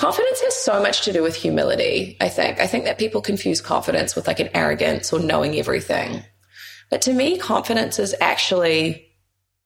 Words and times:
Confidence 0.00 0.40
has 0.40 0.56
so 0.56 0.82
much 0.82 1.02
to 1.02 1.12
do 1.12 1.22
with 1.22 1.36
humility, 1.36 2.16
I 2.22 2.30
think. 2.30 2.58
I 2.58 2.66
think 2.66 2.84
that 2.84 2.96
people 2.96 3.20
confuse 3.20 3.60
confidence 3.60 4.16
with 4.16 4.26
like 4.26 4.40
an 4.40 4.48
arrogance 4.54 5.12
or 5.12 5.20
knowing 5.20 5.56
everything. 5.56 6.24
But 6.90 7.02
to 7.02 7.12
me, 7.12 7.36
confidence 7.36 7.98
is 7.98 8.14
actually 8.18 9.10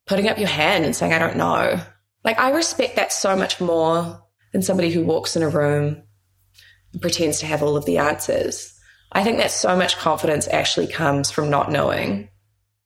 putting 0.07 0.27
up 0.27 0.37
your 0.37 0.49
hand 0.49 0.85
and 0.85 0.97
saying, 0.97 1.13
I 1.13 1.21
don't 1.21 1.37
know. 1.37 1.81
Like, 2.25 2.37
I 2.41 2.51
respect 2.51 2.97
that 2.97 3.13
so 3.13 3.37
much 3.37 3.61
more 3.61 4.21
than 4.53 4.61
somebody 4.61 4.91
who 4.91 5.05
walks 5.05 5.37
in 5.37 5.45
a 5.45 5.49
room 5.49 6.03
and 6.93 7.01
pretends 7.01 7.39
to 7.39 7.47
have 7.47 7.63
all 7.63 7.77
of 7.77 7.85
the 7.85 7.99
answers. 7.99 8.77
I 9.13 9.23
think 9.23 9.39
that 9.39 9.53
so 9.53 9.77
much 9.77 9.99
confidence 9.99 10.49
actually 10.49 10.89
comes 10.89 11.31
from 11.31 11.49
not 11.49 11.71
knowing. 11.71 12.29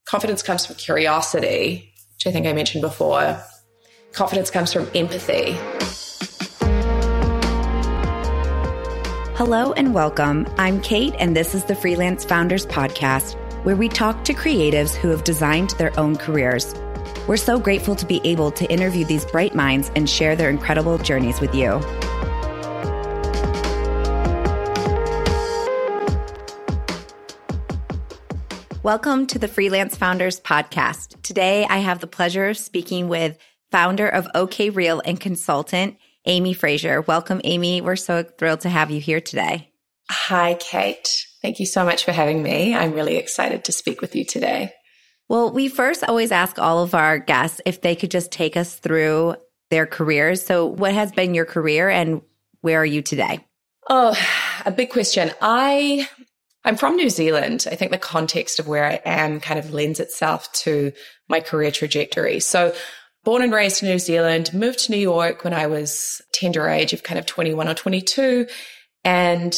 Confidence 0.05 0.43
comes 0.43 0.67
from 0.67 0.77
curiosity, 0.77 1.95
which 2.15 2.27
I 2.27 2.31
think 2.31 2.47
I 2.47 2.53
mentioned 2.53 2.83
before. 2.83 3.43
Confidence 4.13 4.51
comes 4.51 4.71
from 4.71 4.87
empathy. 4.95 5.57
Hello 9.39 9.73
and 9.75 9.95
welcome. 9.95 10.53
I'm 10.59 10.81
Kate, 10.81 11.15
and 11.21 11.37
this 11.37 11.55
is 11.55 11.63
the 11.63 11.77
Freelance 11.77 12.25
Founders 12.25 12.67
Podcast, 12.67 13.35
where 13.65 13.77
we 13.77 13.89
talk 13.89 14.25
to 14.25 14.35
creatives 14.35 14.97
who 14.97 15.11
have 15.11 15.23
designed 15.23 15.71
their 15.79 15.97
own 15.97 16.17
careers. 16.17 16.75
We're 17.29 17.37
so 17.37 17.61
grateful 17.61 17.95
to 17.95 18.05
be 18.05 18.21
able 18.25 18.51
to 18.51 18.69
interview 18.69 19.05
these 19.05 19.25
bright 19.25 19.55
minds 19.55 19.93
and 19.95 20.11
share 20.11 20.35
their 20.35 20.51
incredible 20.51 20.99
journeys 20.99 21.41
with 21.41 21.55
you. 21.55 21.79
Welcome 28.83 29.29
to 29.29 29.39
the 29.39 29.47
Freelance 29.47 29.95
Founders 29.99 30.41
Podcast. 30.41 31.23
Today, 31.23 31.65
I 31.71 31.79
have 31.79 32.01
the 32.01 32.09
pleasure 32.09 32.49
of 32.49 32.59
speaking 32.59 33.07
with 33.07 33.39
founder 33.71 34.09
of 34.09 34.27
OK 34.35 34.71
Real 34.71 35.01
and 35.05 35.21
consultant 35.21 35.97
Amy 36.27 36.53
Fraser. 36.53 37.01
Welcome, 37.01 37.41
Amy. 37.45 37.81
We're 37.81 37.97
so 37.97 38.23
thrilled 38.23 38.61
to 38.61 38.69
have 38.69 38.91
you 38.91 39.01
here 39.01 39.21
today. 39.21 39.71
Hi, 40.11 40.55
Kate. 40.55 41.09
Thank 41.43 41.61
you 41.61 41.67
so 41.67 41.85
much 41.85 42.05
for 42.05 42.13
having 42.13 42.43
me. 42.43 42.75
I'm 42.75 42.93
really 42.93 43.17
excited 43.17 43.65
to 43.65 43.73
speak 43.73 44.01
with 44.01 44.17
you 44.17 44.25
today. 44.25 44.73
Well, 45.29 45.53
we 45.53 45.69
first 45.69 46.05
always 46.05 46.33
ask 46.33 46.59
all 46.59 46.83
of 46.83 46.95
our 46.95 47.19
guests 47.19 47.61
if 47.67 47.83
they 47.83 47.95
could 47.95 48.11
just 48.11 48.33
take 48.33 48.57
us 48.57 48.77
through 48.77 49.37
their 49.71 49.87
careers. 49.87 50.45
So, 50.45 50.67
what 50.67 50.95
has 50.95 51.13
been 51.13 51.35
your 51.35 51.45
career 51.45 51.91
and 51.91 52.23
where 52.63 52.81
are 52.81 52.87
you 52.87 53.03
today? 53.03 53.47
Oh, 53.89 54.17
a 54.65 54.71
big 54.71 54.91
question. 54.91 55.31
I 55.41 56.09
I'm 56.65 56.77
from 56.77 56.97
New 56.97 57.09
Zealand. 57.09 57.67
I 57.71 57.77
think 57.77 57.93
the 57.93 57.99
context 57.99 58.59
of 58.59 58.69
where 58.69 58.85
I 58.85 59.01
am 59.05 59.41
kind 59.41 59.59
of 59.59 59.73
lends 59.73 60.01
itself 60.01 60.53
to 60.65 60.93
my 61.29 61.41
career 61.41 61.71
trajectory. 61.71 62.41
So 62.41 62.75
born 63.29 63.43
and 63.43 63.53
raised 63.53 63.83
in 63.83 63.91
New 63.91 63.99
Zealand, 63.99 64.55
moved 64.55 64.79
to 64.79 64.91
New 64.91 64.97
York 64.97 65.45
when 65.45 65.53
I 65.53 65.67
was 65.67 66.23
tender 66.33 66.67
age 66.67 66.95
of 66.95 67.03
kind 67.03 67.19
of 67.19 67.27
21 67.27 67.69
or 67.69 67.75
22 67.75 68.47
and 69.05 69.55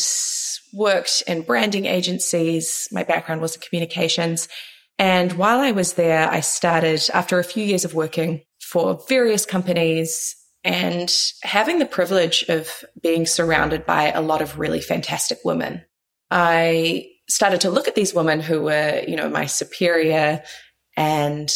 worked 0.72 1.22
in 1.28 1.42
branding 1.42 1.86
agencies. 1.86 2.88
My 2.90 3.04
background 3.04 3.40
was 3.40 3.54
in 3.54 3.62
communications. 3.62 4.48
And 4.98 5.34
while 5.34 5.60
I 5.60 5.70
was 5.70 5.92
there, 5.92 6.28
I 6.28 6.40
started 6.40 7.00
after 7.14 7.38
a 7.38 7.44
few 7.44 7.62
years 7.62 7.84
of 7.84 7.94
working 7.94 8.42
for 8.60 9.04
various 9.08 9.46
companies 9.46 10.34
and 10.64 11.08
having 11.44 11.78
the 11.78 11.86
privilege 11.86 12.44
of 12.48 12.82
being 13.00 13.24
surrounded 13.24 13.86
by 13.86 14.10
a 14.10 14.20
lot 14.20 14.42
of 14.42 14.58
really 14.58 14.80
fantastic 14.80 15.38
women. 15.44 15.84
I 16.28 17.06
started 17.28 17.60
to 17.60 17.70
look 17.70 17.86
at 17.86 17.94
these 17.94 18.14
women 18.14 18.40
who 18.40 18.62
were, 18.62 19.04
you 19.06 19.14
know, 19.14 19.28
my 19.28 19.46
superior 19.46 20.42
and 20.96 21.48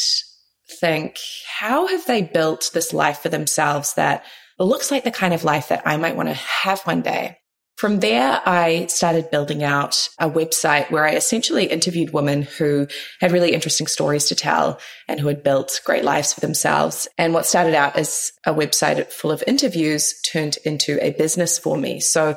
think, 0.68 1.18
how 1.58 1.86
have 1.86 2.06
they 2.06 2.22
built 2.22 2.70
this 2.72 2.92
life 2.92 3.18
for 3.18 3.28
themselves 3.28 3.94
that 3.94 4.24
looks 4.58 4.90
like 4.90 5.04
the 5.04 5.10
kind 5.10 5.34
of 5.34 5.44
life 5.44 5.68
that 5.68 5.86
I 5.86 5.96
might 5.96 6.16
want 6.16 6.28
to 6.28 6.34
have 6.34 6.80
one 6.82 7.02
day? 7.02 7.38
From 7.76 7.98
there, 7.98 8.40
I 8.46 8.86
started 8.86 9.32
building 9.32 9.64
out 9.64 10.08
a 10.20 10.30
website 10.30 10.92
where 10.92 11.04
I 11.04 11.16
essentially 11.16 11.64
interviewed 11.64 12.12
women 12.12 12.42
who 12.42 12.86
had 13.20 13.32
really 13.32 13.52
interesting 13.52 13.88
stories 13.88 14.26
to 14.26 14.36
tell 14.36 14.78
and 15.08 15.18
who 15.18 15.26
had 15.26 15.42
built 15.42 15.80
great 15.84 16.04
lives 16.04 16.32
for 16.32 16.40
themselves. 16.40 17.08
And 17.18 17.34
what 17.34 17.46
started 17.46 17.74
out 17.74 17.96
as 17.96 18.30
a 18.46 18.54
website 18.54 19.04
full 19.10 19.32
of 19.32 19.42
interviews 19.48 20.14
turned 20.22 20.56
into 20.64 21.04
a 21.04 21.10
business 21.10 21.58
for 21.58 21.76
me. 21.76 21.98
So 21.98 22.36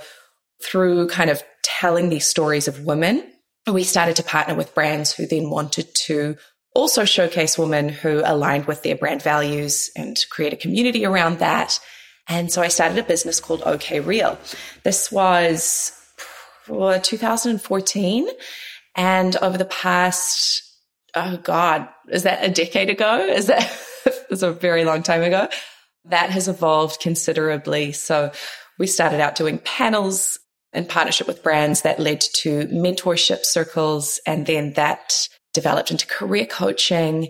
through 0.64 1.10
kind 1.10 1.30
of 1.30 1.44
telling 1.64 2.10
these 2.10 2.26
stories 2.26 2.68
of 2.68 2.84
women, 2.84 3.24
we 3.72 3.84
started 3.84 4.16
to 4.16 4.24
partner 4.24 4.56
with 4.56 4.74
brands 4.74 5.14
who 5.14 5.28
then 5.28 5.52
wanted 5.52 5.94
to 6.06 6.36
also 6.74 7.06
showcase 7.06 7.58
women 7.58 7.90
who 7.90 8.22
aligned 8.24 8.66
with 8.66 8.84
their 8.84 8.96
brand 8.96 9.22
values 9.22 9.90
and 9.96 10.18
create 10.30 10.54
a 10.54 10.58
community 10.58 11.06
around 11.06 11.40
that. 11.40 11.80
And 12.28 12.52
so 12.52 12.62
I 12.62 12.68
started 12.68 12.98
a 12.98 13.04
business 13.04 13.40
called 13.40 13.64
OK 13.66 14.00
Real. 14.00 14.38
This 14.84 15.12
was 15.12 15.92
2014. 16.68 18.28
And 18.96 19.36
over 19.38 19.58
the 19.58 19.66
past, 19.66 20.64
oh 21.16 21.38
God, 21.38 21.88
is 22.10 22.24
that 22.24 22.44
a 22.44 22.50
decade 22.50 22.90
ago? 22.90 23.26
Is 23.26 23.48
that, 23.48 23.72
is 24.30 24.44
a 24.44 24.52
very 24.52 24.86
long 24.86 25.04
time 25.04 25.22
ago. 25.22 25.48
That 26.06 26.30
has 26.30 26.48
evolved 26.48 27.00
considerably. 27.00 27.92
So 27.92 28.32
we 28.78 28.88
started 28.88 29.20
out 29.20 29.36
doing 29.36 29.60
panels 29.60 30.40
in 30.74 30.86
partnership 30.86 31.28
with 31.28 31.44
brands 31.44 31.82
that 31.82 32.00
led 32.00 32.22
to 32.22 32.68
mentorship 32.68 33.46
circles. 33.46 34.20
And 34.26 34.46
then 34.46 34.74
that 34.74 35.28
developed 35.58 35.90
into 35.90 36.06
career 36.06 36.46
coaching. 36.46 37.30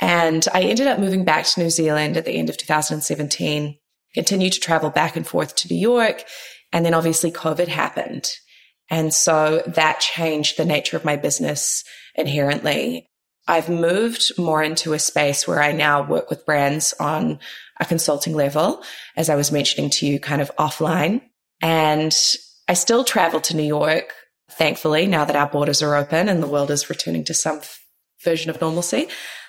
And 0.00 0.44
I 0.52 0.62
ended 0.62 0.88
up 0.88 0.98
moving 0.98 1.24
back 1.24 1.44
to 1.44 1.60
New 1.60 1.70
Zealand 1.70 2.16
at 2.16 2.24
the 2.24 2.32
end 2.32 2.50
of 2.50 2.56
2017, 2.56 3.78
continued 4.14 4.52
to 4.54 4.60
travel 4.60 4.90
back 4.90 5.14
and 5.14 5.24
forth 5.24 5.54
to 5.56 5.68
New 5.72 5.78
York. 5.78 6.24
And 6.72 6.84
then 6.84 6.92
obviously 6.92 7.30
COVID 7.30 7.68
happened. 7.68 8.28
And 8.90 9.14
so 9.14 9.62
that 9.64 10.00
changed 10.00 10.56
the 10.56 10.64
nature 10.64 10.96
of 10.96 11.04
my 11.04 11.14
business 11.14 11.84
inherently. 12.16 13.08
I've 13.46 13.68
moved 13.68 14.36
more 14.36 14.60
into 14.60 14.92
a 14.92 14.98
space 14.98 15.46
where 15.46 15.62
I 15.62 15.70
now 15.70 16.02
work 16.02 16.30
with 16.30 16.44
brands 16.44 16.94
on 16.98 17.38
a 17.78 17.84
consulting 17.84 18.34
level, 18.34 18.82
as 19.16 19.30
I 19.30 19.36
was 19.36 19.52
mentioning 19.52 19.90
to 19.90 20.06
you, 20.06 20.18
kind 20.18 20.42
of 20.42 20.50
offline. 20.58 21.22
And 21.62 22.14
I 22.66 22.74
still 22.74 23.04
travel 23.04 23.40
to 23.42 23.56
New 23.56 23.62
York 23.62 24.12
thankfully, 24.50 25.06
now 25.06 25.24
that 25.24 25.36
our 25.36 25.48
borders 25.48 25.82
are 25.82 25.94
open 25.94 26.28
and 26.28 26.42
the 26.42 26.48
world 26.48 26.70
is 26.70 26.90
returning 26.90 27.24
to 27.24 27.34
some 27.34 27.60
version 28.24 28.50
of 28.50 28.60
normalcy. 28.60 29.08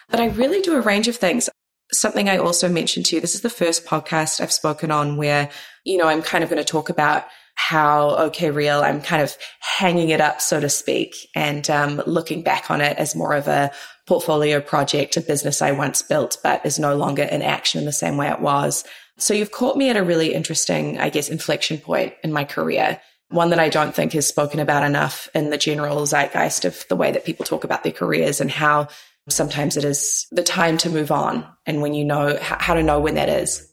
But 0.09 0.19
I 0.19 0.27
really 0.27 0.61
do 0.61 0.75
a 0.75 0.81
range 0.81 1.07
of 1.07 1.15
things. 1.15 1.49
Something 1.91 2.29
I 2.29 2.37
also 2.37 2.69
mentioned 2.69 3.07
to 3.07 3.15
you, 3.15 3.21
this 3.21 3.35
is 3.35 3.41
the 3.41 3.49
first 3.49 3.85
podcast 3.85 4.41
I've 4.41 4.51
spoken 4.51 4.91
on 4.91 5.17
where, 5.17 5.49
you 5.83 5.97
know, 5.97 6.07
I'm 6.07 6.21
kind 6.21 6.43
of 6.43 6.49
going 6.49 6.63
to 6.63 6.71
talk 6.71 6.89
about 6.89 7.25
how 7.55 8.11
OK 8.15 8.51
Real, 8.51 8.81
I'm 8.81 9.01
kind 9.01 9.21
of 9.21 9.35
hanging 9.59 10.09
it 10.09 10.21
up, 10.21 10.39
so 10.39 10.61
to 10.61 10.69
speak, 10.69 11.13
and 11.35 11.69
um, 11.69 12.01
looking 12.07 12.41
back 12.41 12.71
on 12.71 12.79
it 12.79 12.97
as 12.97 13.15
more 13.15 13.33
of 13.33 13.49
a 13.49 13.69
portfolio 14.07 14.61
project, 14.61 15.17
a 15.17 15.21
business 15.21 15.61
I 15.61 15.71
once 15.71 16.01
built, 16.01 16.37
but 16.41 16.65
is 16.65 16.79
no 16.79 16.95
longer 16.95 17.23
in 17.23 17.41
action 17.41 17.79
in 17.79 17.85
the 17.85 17.91
same 17.91 18.15
way 18.15 18.29
it 18.29 18.39
was. 18.39 18.85
So 19.17 19.33
you've 19.33 19.51
caught 19.51 19.75
me 19.75 19.89
at 19.89 19.97
a 19.97 20.03
really 20.03 20.33
interesting, 20.33 20.99
I 20.99 21.09
guess, 21.09 21.27
inflection 21.27 21.79
point 21.79 22.13
in 22.23 22.31
my 22.31 22.45
career 22.45 23.01
one 23.29 23.51
that 23.51 23.59
I 23.59 23.69
don't 23.69 23.93
think 23.93 24.15
is 24.15 24.27
spoken 24.27 24.59
about 24.59 24.83
enough 24.83 25.29
in 25.33 25.49
the 25.49 25.57
general 25.57 26.05
zeitgeist 26.05 26.65
of 26.65 26.85
the 26.89 26.95
way 26.95 27.11
that 27.11 27.25
people 27.25 27.45
talk 27.45 27.63
about 27.63 27.83
their 27.83 27.91
careers 27.91 28.41
and 28.41 28.49
how 28.49 28.87
sometimes 29.27 29.77
it 29.77 29.83
is 29.83 30.27
the 30.31 30.43
time 30.43 30.77
to 30.79 30.89
move 30.89 31.11
on 31.11 31.45
and 31.65 31.81
when 31.81 31.93
you 31.93 32.03
know 32.03 32.37
how 32.41 32.73
to 32.73 32.83
know 32.83 32.99
when 32.99 33.15
that 33.15 33.29
is. 33.29 33.71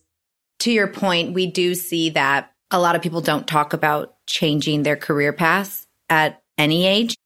To 0.61 0.71
your 0.71 0.87
point, 0.87 1.35
we 1.35 1.47
do 1.47 1.75
see 1.75 2.11
that 2.11 2.53
a 2.71 2.79
lot 2.79 2.97
of 2.97 3.03
people 3.03 3.21
don't 3.21 3.47
talk 3.47 3.73
about 3.73 4.15
changing 4.27 4.83
their 4.83 4.97
career 4.97 5.33
paths 5.33 5.87
at 6.11 6.43
any 6.59 6.87
age. 6.87 7.17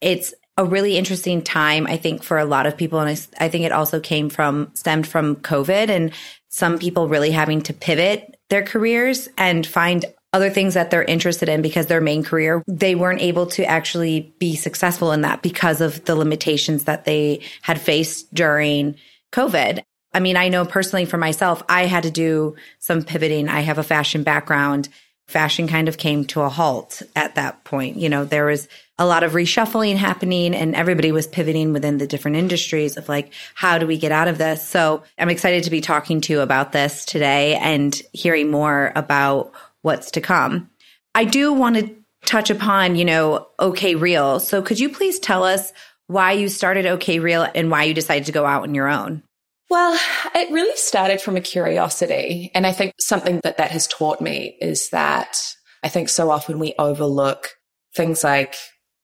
It's 0.00 0.34
a 0.56 0.64
really 0.64 0.96
interesting 0.96 1.40
time, 1.40 1.86
I 1.86 1.96
think, 1.96 2.22
for 2.22 2.38
a 2.38 2.44
lot 2.44 2.66
of 2.66 2.76
people. 2.76 2.98
And 2.98 3.28
I 3.38 3.48
think 3.48 3.64
it 3.64 3.72
also 3.72 4.00
came 4.00 4.28
from, 4.28 4.70
stemmed 4.74 5.06
from 5.06 5.36
COVID 5.36 5.88
and 5.88 6.12
some 6.48 6.78
people 6.78 7.08
really 7.08 7.30
having 7.30 7.62
to 7.62 7.72
pivot 7.72 8.36
their 8.50 8.62
careers 8.62 9.28
and 9.38 9.66
find 9.66 10.04
other 10.32 10.50
things 10.50 10.74
that 10.74 10.90
they're 10.90 11.04
interested 11.04 11.48
in 11.48 11.62
because 11.62 11.86
their 11.86 12.00
main 12.00 12.22
career, 12.22 12.62
they 12.66 12.94
weren't 12.94 13.22
able 13.22 13.46
to 13.46 13.64
actually 13.64 14.32
be 14.38 14.56
successful 14.56 15.12
in 15.12 15.22
that 15.22 15.42
because 15.42 15.80
of 15.80 16.04
the 16.04 16.14
limitations 16.14 16.84
that 16.84 17.04
they 17.04 17.40
had 17.62 17.80
faced 17.80 18.32
during 18.34 18.94
COVID. 19.32 19.82
I 20.12 20.20
mean, 20.20 20.36
I 20.36 20.48
know 20.48 20.64
personally 20.64 21.04
for 21.04 21.16
myself, 21.16 21.62
I 21.68 21.86
had 21.86 22.02
to 22.02 22.10
do 22.10 22.56
some 22.78 23.02
pivoting. 23.02 23.48
I 23.48 23.60
have 23.60 23.78
a 23.78 23.82
fashion 23.82 24.22
background. 24.22 24.88
Fashion 25.26 25.68
kind 25.68 25.88
of 25.88 25.98
came 25.98 26.24
to 26.26 26.40
a 26.42 26.48
halt 26.48 27.02
at 27.14 27.34
that 27.34 27.64
point. 27.64 27.96
You 27.96 28.08
know, 28.08 28.24
there 28.24 28.46
was 28.46 28.68
a 28.98 29.06
lot 29.06 29.22
of 29.22 29.32
reshuffling 29.32 29.96
happening 29.96 30.54
and 30.54 30.74
everybody 30.74 31.12
was 31.12 31.26
pivoting 31.26 31.72
within 31.72 31.98
the 31.98 32.06
different 32.06 32.38
industries 32.38 32.96
of 32.96 33.08
like, 33.08 33.32
how 33.54 33.78
do 33.78 33.86
we 33.86 33.98
get 33.98 34.10
out 34.10 34.28
of 34.28 34.38
this? 34.38 34.66
So 34.66 35.04
I'm 35.18 35.28
excited 35.28 35.64
to 35.64 35.70
be 35.70 35.80
talking 35.80 36.20
to 36.22 36.32
you 36.32 36.40
about 36.40 36.72
this 36.72 37.04
today 37.04 37.54
and 37.56 37.94
hearing 38.12 38.50
more 38.50 38.92
about 38.96 39.52
what's 39.82 40.10
to 40.12 40.20
come. 40.20 40.70
I 41.14 41.24
do 41.24 41.52
want 41.52 41.76
to 41.76 41.94
touch 42.24 42.50
upon, 42.50 42.96
you 42.96 43.04
know, 43.04 43.48
OK 43.58 43.94
Real. 43.94 44.40
So 44.40 44.62
could 44.62 44.78
you 44.78 44.88
please 44.88 45.18
tell 45.18 45.44
us 45.44 45.72
why 46.06 46.32
you 46.32 46.48
started 46.48 46.86
OK 46.86 47.18
Real 47.18 47.46
and 47.54 47.70
why 47.70 47.84
you 47.84 47.94
decided 47.94 48.26
to 48.26 48.32
go 48.32 48.44
out 48.44 48.62
on 48.62 48.74
your 48.74 48.88
own? 48.88 49.22
Well, 49.70 49.98
it 50.34 50.50
really 50.50 50.76
started 50.76 51.20
from 51.20 51.36
a 51.36 51.42
curiosity. 51.42 52.50
And 52.54 52.66
I 52.66 52.72
think 52.72 52.94
something 52.98 53.40
that 53.44 53.58
that 53.58 53.70
has 53.70 53.86
taught 53.86 54.20
me 54.20 54.56
is 54.60 54.90
that 54.90 55.38
I 55.82 55.88
think 55.88 56.08
so 56.08 56.30
often 56.30 56.58
we 56.58 56.74
overlook 56.78 57.50
things 57.94 58.24
like 58.24 58.54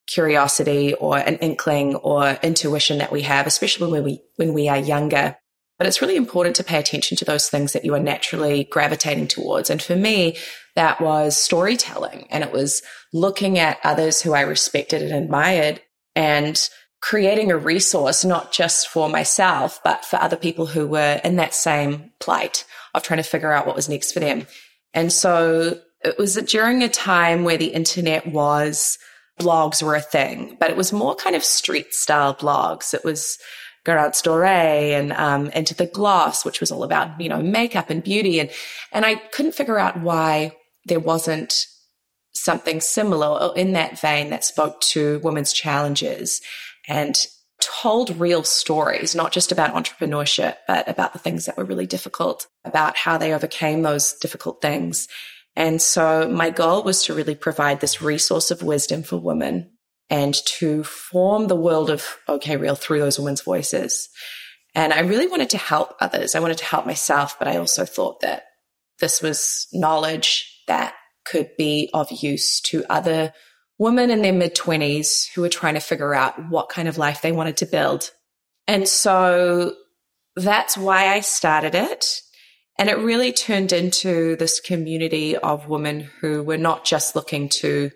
curiosity 0.06 0.94
or 0.94 1.18
an 1.18 1.36
inkling 1.36 1.96
or 1.96 2.38
intuition 2.42 2.98
that 2.98 3.12
we 3.12 3.22
have, 3.22 3.46
especially 3.46 3.90
when 3.90 4.04
we, 4.04 4.22
when 4.36 4.54
we 4.54 4.68
are 4.68 4.78
younger. 4.78 5.36
But 5.78 5.86
it's 5.86 6.00
really 6.00 6.16
important 6.16 6.56
to 6.56 6.64
pay 6.64 6.78
attention 6.78 7.16
to 7.18 7.24
those 7.24 7.48
things 7.48 7.72
that 7.72 7.84
you 7.84 7.94
are 7.94 8.00
naturally 8.00 8.64
gravitating 8.64 9.26
towards. 9.26 9.70
And 9.70 9.82
for 9.82 9.96
me, 9.96 10.36
that 10.76 11.00
was 11.00 11.36
storytelling 11.36 12.26
and 12.30 12.44
it 12.44 12.52
was 12.52 12.82
looking 13.12 13.58
at 13.58 13.78
others 13.82 14.22
who 14.22 14.34
I 14.34 14.42
respected 14.42 15.02
and 15.02 15.12
admired 15.12 15.80
and 16.14 16.68
creating 17.00 17.50
a 17.50 17.56
resource, 17.56 18.24
not 18.24 18.52
just 18.52 18.88
for 18.88 19.08
myself, 19.08 19.80
but 19.84 20.04
for 20.04 20.16
other 20.16 20.36
people 20.36 20.66
who 20.66 20.86
were 20.86 21.20
in 21.22 21.36
that 21.36 21.54
same 21.54 22.10
plight 22.18 22.64
of 22.94 23.02
trying 23.02 23.18
to 23.18 23.22
figure 23.22 23.52
out 23.52 23.66
what 23.66 23.76
was 23.76 23.88
next 23.88 24.12
for 24.12 24.20
them. 24.20 24.46
And 24.94 25.12
so 25.12 25.80
it 26.02 26.16
was 26.18 26.36
during 26.36 26.82
a 26.82 26.88
time 26.88 27.44
where 27.44 27.58
the 27.58 27.66
internet 27.66 28.26
was 28.26 28.98
blogs 29.40 29.82
were 29.82 29.96
a 29.96 30.00
thing, 30.00 30.56
but 30.60 30.70
it 30.70 30.76
was 30.76 30.92
more 30.92 31.14
kind 31.14 31.34
of 31.34 31.44
street 31.44 31.92
style 31.92 32.34
blogs. 32.34 32.94
It 32.94 33.04
was 33.04 33.38
Garance 33.84 34.22
Doré 34.22 34.98
and 34.98 35.12
um, 35.12 35.50
Into 35.50 35.74
the 35.74 35.86
Gloss, 35.86 36.44
which 36.44 36.60
was 36.60 36.72
all 36.72 36.84
about, 36.84 37.20
you 37.20 37.28
know, 37.28 37.42
makeup 37.42 37.90
and 37.90 38.02
beauty. 38.02 38.40
And, 38.40 38.50
and 38.92 39.04
I 39.04 39.16
couldn't 39.16 39.54
figure 39.54 39.78
out 39.78 40.00
why 40.00 40.56
there 40.86 41.00
wasn't 41.00 41.66
something 42.32 42.80
similar 42.80 43.52
in 43.56 43.72
that 43.72 44.00
vein 44.00 44.30
that 44.30 44.44
spoke 44.44 44.80
to 44.80 45.20
women's 45.22 45.52
challenges 45.52 46.40
and 46.88 47.26
told 47.60 48.18
real 48.18 48.42
stories, 48.42 49.14
not 49.14 49.32
just 49.32 49.52
about 49.52 49.74
entrepreneurship, 49.74 50.56
but 50.66 50.88
about 50.88 51.12
the 51.12 51.18
things 51.18 51.46
that 51.46 51.56
were 51.56 51.64
really 51.64 51.86
difficult, 51.86 52.46
about 52.64 52.96
how 52.96 53.16
they 53.16 53.32
overcame 53.32 53.82
those 53.82 54.14
difficult 54.14 54.60
things. 54.60 55.08
And 55.56 55.80
so 55.80 56.28
my 56.28 56.50
goal 56.50 56.82
was 56.82 57.04
to 57.04 57.14
really 57.14 57.36
provide 57.36 57.80
this 57.80 58.02
resource 58.02 58.50
of 58.50 58.62
wisdom 58.62 59.02
for 59.02 59.18
women 59.18 59.70
and 60.10 60.34
to 60.46 60.84
form 60.84 61.48
the 61.48 61.56
world 61.56 61.90
of 61.90 62.18
OK 62.28 62.56
Real 62.56 62.74
through 62.74 63.00
those 63.00 63.18
women's 63.18 63.42
voices. 63.42 64.08
And 64.74 64.92
I 64.92 65.00
really 65.00 65.26
wanted 65.26 65.50
to 65.50 65.58
help 65.58 65.94
others. 66.00 66.34
I 66.34 66.40
wanted 66.40 66.58
to 66.58 66.64
help 66.64 66.84
myself, 66.84 67.38
but 67.38 67.48
I 67.48 67.56
also 67.56 67.84
thought 67.84 68.20
that 68.20 68.44
this 69.00 69.22
was 69.22 69.66
knowledge 69.72 70.62
that 70.66 70.94
could 71.24 71.50
be 71.56 71.90
of 71.94 72.10
use 72.10 72.60
to 72.62 72.84
other 72.90 73.32
women 73.78 74.10
in 74.10 74.22
their 74.22 74.32
mid 74.32 74.54
20s 74.54 75.32
who 75.32 75.42
were 75.42 75.48
trying 75.48 75.74
to 75.74 75.80
figure 75.80 76.14
out 76.14 76.48
what 76.48 76.68
kind 76.68 76.88
of 76.88 76.98
life 76.98 77.22
they 77.22 77.32
wanted 77.32 77.56
to 77.58 77.66
build. 77.66 78.10
And 78.66 78.88
so 78.88 79.74
that's 80.36 80.76
why 80.76 81.08
I 81.08 81.20
started 81.20 81.74
it. 81.74 82.20
And 82.78 82.88
it 82.88 82.98
really 82.98 83.32
turned 83.32 83.72
into 83.72 84.36
this 84.36 84.60
community 84.60 85.36
of 85.36 85.68
women 85.68 86.08
who 86.20 86.42
were 86.42 86.58
not 86.58 86.84
just 86.84 87.14
looking 87.14 87.48
to, 87.50 87.90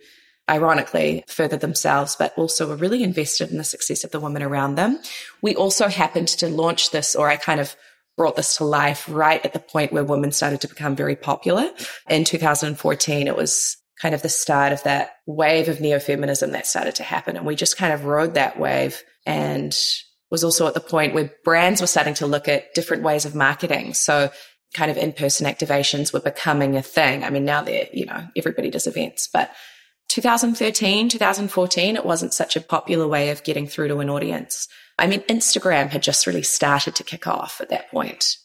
ironically, 0.48 1.24
further 1.28 1.56
themselves, 1.56 2.16
but 2.16 2.32
also 2.36 2.68
were 2.68 2.76
really 2.76 3.02
invested 3.02 3.50
in 3.50 3.58
the 3.58 3.64
success 3.64 4.04
of 4.04 4.10
the 4.10 4.20
women 4.20 4.42
around 4.42 4.74
them. 4.74 4.98
We 5.42 5.54
also 5.54 5.88
happened 5.88 6.28
to 6.28 6.48
launch 6.48 6.90
this, 6.90 7.14
or 7.14 7.28
I 7.28 7.36
kind 7.36 7.60
of 7.60 7.76
brought 8.16 8.36
this 8.36 8.56
to 8.56 8.64
life 8.64 9.08
right 9.08 9.44
at 9.44 9.52
the 9.52 9.60
point 9.60 9.92
where 9.92 10.04
women 10.04 10.32
started 10.32 10.60
to 10.62 10.68
become 10.68 10.96
very 10.96 11.16
popular. 11.16 11.70
In 12.08 12.24
2014, 12.24 13.28
it 13.28 13.36
was 13.36 13.76
kind 14.00 14.14
of 14.14 14.22
the 14.22 14.28
start 14.28 14.72
of 14.72 14.82
that 14.84 15.12
wave 15.26 15.68
of 15.68 15.80
neo 15.80 15.98
feminism 15.98 16.52
that 16.52 16.66
started 16.66 16.94
to 16.96 17.02
happen. 17.02 17.36
And 17.36 17.46
we 17.46 17.54
just 17.54 17.76
kind 17.76 17.92
of 17.92 18.04
rode 18.04 18.34
that 18.34 18.58
wave 18.58 19.02
and 19.26 19.76
was 20.30 20.44
also 20.44 20.66
at 20.66 20.74
the 20.74 20.80
point 20.80 21.14
where 21.14 21.32
brands 21.44 21.80
were 21.80 21.86
starting 21.86 22.14
to 22.14 22.26
look 22.26 22.48
at 22.48 22.74
different 22.74 23.02
ways 23.02 23.24
of 23.24 23.34
marketing. 23.34 23.94
So 23.94 24.30
kind 24.74 24.90
of 24.90 24.96
in-person 24.96 25.46
activations 25.46 26.12
were 26.12 26.20
becoming 26.20 26.76
a 26.76 26.82
thing. 26.82 27.24
I 27.24 27.30
mean, 27.30 27.44
now 27.44 27.62
they're, 27.62 27.88
you 27.92 28.06
know, 28.06 28.26
everybody 28.36 28.70
does 28.70 28.86
events, 28.86 29.28
but 29.32 29.50
2013, 30.18 31.08
2014, 31.08 31.94
it 31.94 32.04
wasn't 32.04 32.34
such 32.34 32.56
a 32.56 32.60
popular 32.60 33.06
way 33.06 33.30
of 33.30 33.44
getting 33.44 33.68
through 33.68 33.86
to 33.86 33.98
an 33.98 34.10
audience. 34.10 34.66
I 34.98 35.06
mean, 35.06 35.20
Instagram 35.22 35.90
had 35.90 36.02
just 36.02 36.26
really 36.26 36.42
started 36.42 36.96
to 36.96 37.04
kick 37.04 37.28
off 37.28 37.60
at 37.60 37.68
that 37.68 37.88
point. 37.92 38.36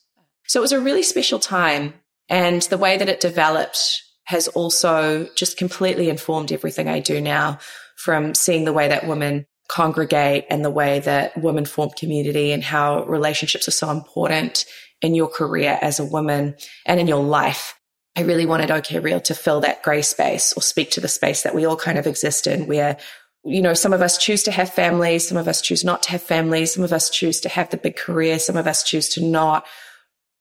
So 0.46 0.60
it 0.60 0.62
was 0.62 0.72
a 0.72 0.80
really 0.80 1.02
special 1.02 1.40
time. 1.40 1.96
And 2.30 2.62
the 2.62 2.78
way 2.78 2.96
that 2.96 3.10
it 3.10 3.20
developed 3.20 4.04
has 4.26 4.48
also 4.50 5.28
just 5.36 5.58
completely 5.58 6.10
informed 6.10 6.52
everything 6.52 6.88
I 6.88 7.00
do 7.00 7.20
now 7.20 7.58
from 7.98 8.36
seeing 8.36 8.66
the 8.66 8.74
way 8.74 8.88
that 8.90 9.08
women 9.08 9.48
congregate 9.68 10.46
and 10.52 10.64
the 10.64 10.70
way 10.70 11.00
that 11.00 11.36
women 11.42 11.66
form 11.66 11.90
community 11.98 12.52
and 12.52 12.64
how 12.64 13.04
relationships 13.06 13.68
are 13.68 13.72
so 13.72 13.90
important 13.90 14.66
in 15.02 15.16
your 15.16 15.28
career 15.28 15.80
as 15.82 16.00
a 16.00 16.06
woman 16.06 16.56
and 16.86 17.00
in 17.00 17.08
your 17.08 17.24
life. 17.24 17.80
I 18.16 18.22
really 18.22 18.46
wanted 18.46 18.70
OK 18.70 19.00
Real 19.00 19.20
to 19.22 19.36
fill 19.36 19.62
that 19.62 19.82
gray 19.82 20.02
space 20.02 20.54
or 20.54 20.62
speak 20.62 20.92
to 20.92 21.02
the 21.02 21.08
space 21.08 21.44
that 21.44 21.56
we 21.56 21.66
all 21.66 21.76
kind 21.76 21.98
of 21.98 22.06
exist 22.06 22.46
in 22.46 22.68
where, 22.68 22.98
you 23.44 23.62
know, 23.62 23.74
some 23.74 23.94
of 23.94 24.02
us 24.02 24.18
choose 24.18 24.44
to 24.44 24.52
have 24.52 24.70
families. 24.70 25.28
Some 25.28 25.38
of 25.38 25.48
us 25.48 25.62
choose 25.62 25.84
not 25.84 26.04
to 26.04 26.12
have 26.12 26.22
families. 26.22 26.74
Some 26.74 26.84
of 26.84 26.94
us 26.94 27.10
choose 27.10 27.42
to 27.42 27.50
have 27.50 27.70
the 27.70 27.78
big 27.78 27.96
career. 27.96 28.38
Some 28.38 28.56
of 28.56 28.68
us 28.68 28.84
choose 28.84 29.10
to 29.10 29.24
not. 29.24 29.66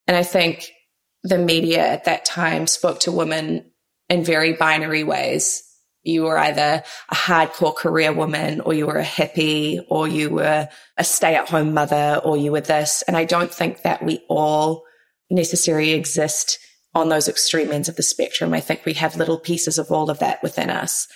And 0.07 0.17
I 0.17 0.23
think 0.23 0.71
the 1.23 1.39
media 1.39 1.87
at 1.87 2.05
that 2.05 2.25
time 2.25 2.67
spoke 2.67 3.01
to 3.01 3.13
women 3.13 3.71
in 4.09 4.25
very 4.25 4.53
binary 4.53 5.05
ways. 5.05 5.63
You 6.03 6.25
were 6.25 6.37
either 6.37 6.83
a 7.11 7.15
hardcore 7.15 7.75
career 7.75 8.13
woman 8.13 8.61
or 8.61 8.75
you 8.75 8.87
were 8.87 8.99
a 8.99 9.05
hippie 9.05 9.81
or 9.89 10.09
you 10.09 10.31
were 10.31 10.69
a 10.97 11.05
stay 11.05 11.37
at 11.37 11.49
home 11.49 11.73
mother 11.73 12.21
or 12.23 12.37
you 12.37 12.53
were 12.53 12.61
this. 12.61 13.03
And 13.07 13.17
I 13.17 13.25
don't 13.25 13.53
think 13.53 13.83
that 13.83 14.03
we 14.05 14.23
all 14.29 14.83
necessarily 15.31 15.93
exist 15.93 16.59
on 16.95 17.09
those 17.09 17.29
extreme 17.29 17.73
ends 17.73 17.89
of 17.89 17.97
the 17.97 18.03
spectrum. 18.03 18.53
I 18.53 18.61
think 18.61 18.85
we 18.85 18.95
have 18.95 19.17
little 19.17 19.39
pieces 19.39 19.79
of 19.79 19.91
all 19.91 20.11
of 20.11 20.19
that 20.19 20.43
within 20.43 20.71
us. 20.71 21.09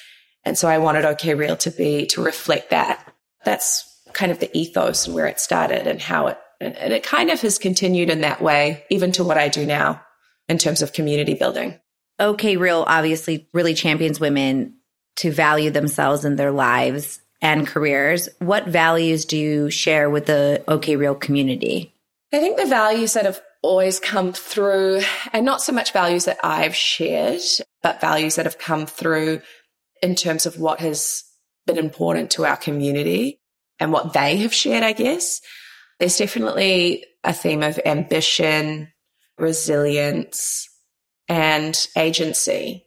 And 0.45 0.57
so 0.57 0.69
I 0.69 0.79
wanted 0.79 1.05
OK 1.05 1.35
Real 1.35 1.57
to 1.57 1.71
be, 1.71 2.07
to 2.07 2.23
reflect 2.23 2.71
that. 2.71 3.13
That's 3.45 3.85
kind 4.13 4.33
of 4.33 4.39
the 4.39 4.57
ethos 4.57 5.07
and 5.07 5.15
where 5.15 5.27
it 5.27 5.41
started 5.41 5.87
and 5.87 6.01
how 6.01 6.29
it, 6.29 6.39
and 6.61 6.93
it 6.93 7.03
kind 7.03 7.31
of 7.31 7.41
has 7.43 7.59
continued 7.59 8.09
in 8.09 8.23
that 8.23 8.41
way, 8.41 8.85
even 8.91 9.13
to 9.13 9.25
what 9.25 9.37
I 9.37 9.49
do 9.49 9.67
now 9.67 10.01
in 10.49 10.57
terms 10.59 10.81
of 10.81 10.93
community 10.93 11.35
building. 11.35 11.79
OK 12.19 12.57
Real 12.57 12.85
obviously 12.87 13.49
really 13.53 13.75
champions 13.75 14.19
women 14.19 14.77
to 15.17 15.31
value 15.31 15.71
themselves 15.71 16.25
in 16.25 16.37
their 16.37 16.53
lives 16.53 17.21
and 17.43 17.67
careers. 17.67 18.29
What 18.39 18.67
values 18.67 19.25
do 19.27 19.37
you 19.37 19.71
share 19.71 20.09
with 20.09 20.27
the 20.27 20.65
OK 20.67 20.97
Real 20.97 21.15
community? 21.15 21.93
I 22.33 22.39
think 22.39 22.57
the 22.57 22.67
values 22.67 23.13
that 23.13 23.25
have 23.25 23.41
always 23.67 24.01
come 24.01 24.33
through, 24.33 25.03
and 25.33 25.45
not 25.45 25.61
so 25.61 25.73
much 25.73 25.93
values 25.93 26.25
that 26.25 26.39
I've 26.43 26.75
shared, 26.75 27.43
but 27.83 28.01
values 28.01 28.37
that 28.37 28.47
have 28.47 28.59
come 28.59 28.87
through 28.87 29.41
in 30.03 30.15
terms 30.15 30.47
of 30.47 30.59
what 30.59 30.81
has 30.81 31.25
been 31.67 31.79
important 31.79 32.31
to 32.33 32.45
our 32.47 32.57
community 32.57 33.41
and 33.79 33.93
what 33.93 34.13
they 34.13 34.37
have 34.39 34.55
shared, 34.55 34.83
I 34.83 34.93
guess. 34.93 35.41
There's 35.99 36.19
definitely 36.19 37.05
a 37.25 37.33
theme 37.33 37.63
of 37.63 37.81
ambition, 37.85 38.93
resilience, 39.39 40.69
and 41.29 41.89
agency 41.97 42.87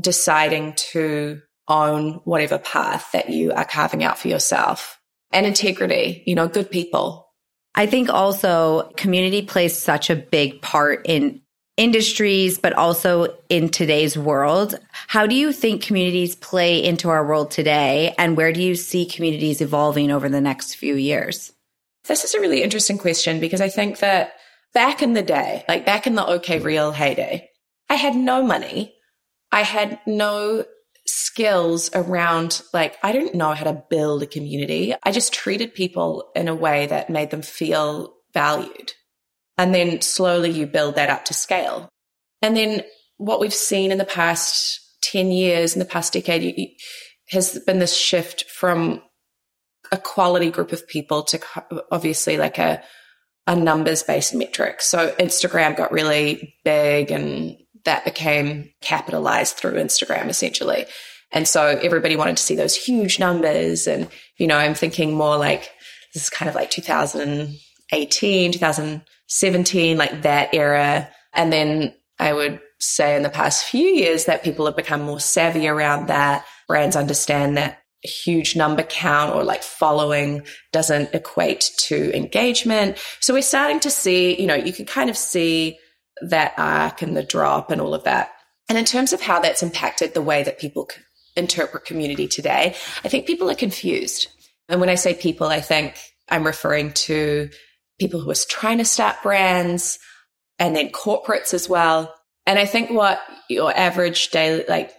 deciding 0.00 0.74
to 0.74 1.40
own 1.68 2.20
whatever 2.24 2.58
path 2.58 3.10
that 3.12 3.28
you 3.28 3.52
are 3.52 3.64
carving 3.64 4.02
out 4.02 4.18
for 4.18 4.28
yourself 4.28 4.98
and 5.32 5.44
integrity, 5.44 6.22
you 6.26 6.34
know, 6.34 6.48
good 6.48 6.70
people. 6.70 7.27
I 7.74 7.86
think 7.86 8.08
also 8.08 8.90
community 8.96 9.42
plays 9.42 9.76
such 9.76 10.10
a 10.10 10.16
big 10.16 10.60
part 10.62 11.06
in 11.06 11.40
industries, 11.76 12.58
but 12.58 12.72
also 12.72 13.36
in 13.48 13.68
today's 13.68 14.18
world. 14.18 14.74
How 15.06 15.26
do 15.26 15.34
you 15.34 15.52
think 15.52 15.82
communities 15.82 16.34
play 16.34 16.82
into 16.82 17.08
our 17.08 17.24
world 17.24 17.52
today? 17.52 18.14
And 18.18 18.36
where 18.36 18.52
do 18.52 18.60
you 18.60 18.74
see 18.74 19.06
communities 19.06 19.60
evolving 19.60 20.10
over 20.10 20.28
the 20.28 20.40
next 20.40 20.74
few 20.74 20.96
years? 20.96 21.52
This 22.08 22.24
is 22.24 22.34
a 22.34 22.40
really 22.40 22.62
interesting 22.62 22.98
question 22.98 23.38
because 23.38 23.60
I 23.60 23.68
think 23.68 24.00
that 24.00 24.32
back 24.74 25.02
in 25.02 25.12
the 25.12 25.22
day, 25.22 25.64
like 25.68 25.86
back 25.86 26.06
in 26.06 26.16
the 26.16 26.26
OK 26.26 26.58
Real 26.58 26.90
heyday, 26.90 27.48
I 27.88 27.94
had 27.94 28.16
no 28.16 28.42
money. 28.42 28.94
I 29.52 29.62
had 29.62 30.00
no 30.04 30.64
skills 31.08 31.90
around 31.94 32.62
like 32.72 32.96
I 33.02 33.12
didn't 33.12 33.34
know 33.34 33.52
how 33.54 33.64
to 33.64 33.82
build 33.88 34.22
a 34.22 34.26
community. 34.26 34.94
I 35.02 35.10
just 35.10 35.32
treated 35.32 35.74
people 35.74 36.30
in 36.34 36.48
a 36.48 36.54
way 36.54 36.86
that 36.86 37.10
made 37.10 37.30
them 37.30 37.42
feel 37.42 38.14
valued. 38.34 38.92
And 39.56 39.74
then 39.74 40.00
slowly 40.00 40.50
you 40.50 40.66
build 40.66 40.94
that 40.94 41.10
up 41.10 41.24
to 41.26 41.34
scale. 41.34 41.88
And 42.42 42.56
then 42.56 42.82
what 43.16 43.40
we've 43.40 43.54
seen 43.54 43.90
in 43.90 43.98
the 43.98 44.04
past 44.04 44.80
10 45.02 45.30
years, 45.30 45.74
in 45.74 45.80
the 45.80 45.84
past 45.84 46.12
decade, 46.12 46.76
has 47.30 47.58
been 47.66 47.78
this 47.78 47.96
shift 47.96 48.44
from 48.44 49.02
a 49.90 49.96
quality 49.96 50.50
group 50.50 50.72
of 50.72 50.86
people 50.86 51.22
to 51.24 51.40
obviously 51.90 52.36
like 52.36 52.58
a, 52.58 52.82
a 53.46 53.56
numbers 53.56 54.02
based 54.02 54.34
metric. 54.34 54.80
So 54.80 55.10
Instagram 55.18 55.76
got 55.76 55.92
really 55.92 56.54
big 56.64 57.10
and 57.10 57.56
that 57.88 58.04
became 58.04 58.70
capitalized 58.82 59.56
through 59.56 59.72
Instagram 59.72 60.28
essentially. 60.28 60.84
And 61.32 61.48
so 61.48 61.64
everybody 61.82 62.16
wanted 62.16 62.36
to 62.36 62.42
see 62.42 62.54
those 62.54 62.76
huge 62.76 63.18
numbers. 63.18 63.86
And, 63.86 64.08
you 64.36 64.46
know, 64.46 64.58
I'm 64.58 64.74
thinking 64.74 65.14
more 65.14 65.38
like 65.38 65.70
this 66.12 66.24
is 66.24 66.30
kind 66.30 66.50
of 66.50 66.54
like 66.54 66.68
2018, 66.70 68.52
2017, 68.52 69.96
like 69.96 70.20
that 70.20 70.52
era. 70.52 71.08
And 71.32 71.50
then 71.50 71.94
I 72.18 72.34
would 72.34 72.60
say 72.78 73.16
in 73.16 73.22
the 73.22 73.30
past 73.30 73.64
few 73.64 73.88
years 73.88 74.26
that 74.26 74.44
people 74.44 74.66
have 74.66 74.76
become 74.76 75.00
more 75.00 75.18
savvy 75.18 75.66
around 75.66 76.08
that. 76.08 76.44
Brands 76.66 76.94
understand 76.94 77.56
that 77.56 77.78
a 78.04 78.08
huge 78.08 78.54
number 78.54 78.82
count 78.82 79.34
or 79.34 79.44
like 79.44 79.62
following 79.62 80.42
doesn't 80.72 81.14
equate 81.14 81.70
to 81.78 82.14
engagement. 82.14 82.98
So 83.20 83.32
we're 83.32 83.40
starting 83.40 83.80
to 83.80 83.90
see, 83.90 84.38
you 84.38 84.46
know, 84.46 84.54
you 84.54 84.74
can 84.74 84.84
kind 84.84 85.08
of 85.08 85.16
see 85.16 85.78
that 86.22 86.54
arc 86.56 87.02
and 87.02 87.16
the 87.16 87.22
drop 87.22 87.70
and 87.70 87.80
all 87.80 87.94
of 87.94 88.04
that. 88.04 88.30
And 88.68 88.76
in 88.76 88.84
terms 88.84 89.12
of 89.12 89.20
how 89.20 89.40
that's 89.40 89.62
impacted 89.62 90.14
the 90.14 90.22
way 90.22 90.42
that 90.42 90.58
people 90.58 90.88
interpret 91.36 91.84
community 91.84 92.28
today, 92.28 92.74
I 93.04 93.08
think 93.08 93.26
people 93.26 93.50
are 93.50 93.54
confused. 93.54 94.28
And 94.68 94.80
when 94.80 94.90
I 94.90 94.96
say 94.96 95.14
people, 95.14 95.46
I 95.46 95.60
think 95.60 95.98
I'm 96.28 96.44
referring 96.44 96.92
to 96.92 97.48
people 97.98 98.20
who 98.20 98.30
are 98.30 98.34
trying 98.48 98.78
to 98.78 98.84
start 98.84 99.22
brands 99.22 99.98
and 100.58 100.76
then 100.76 100.90
corporates 100.90 101.54
as 101.54 101.68
well. 101.68 102.14
And 102.46 102.58
I 102.58 102.66
think 102.66 102.90
what 102.90 103.20
your 103.48 103.76
average 103.76 104.30
daily, 104.30 104.64
like 104.68 104.92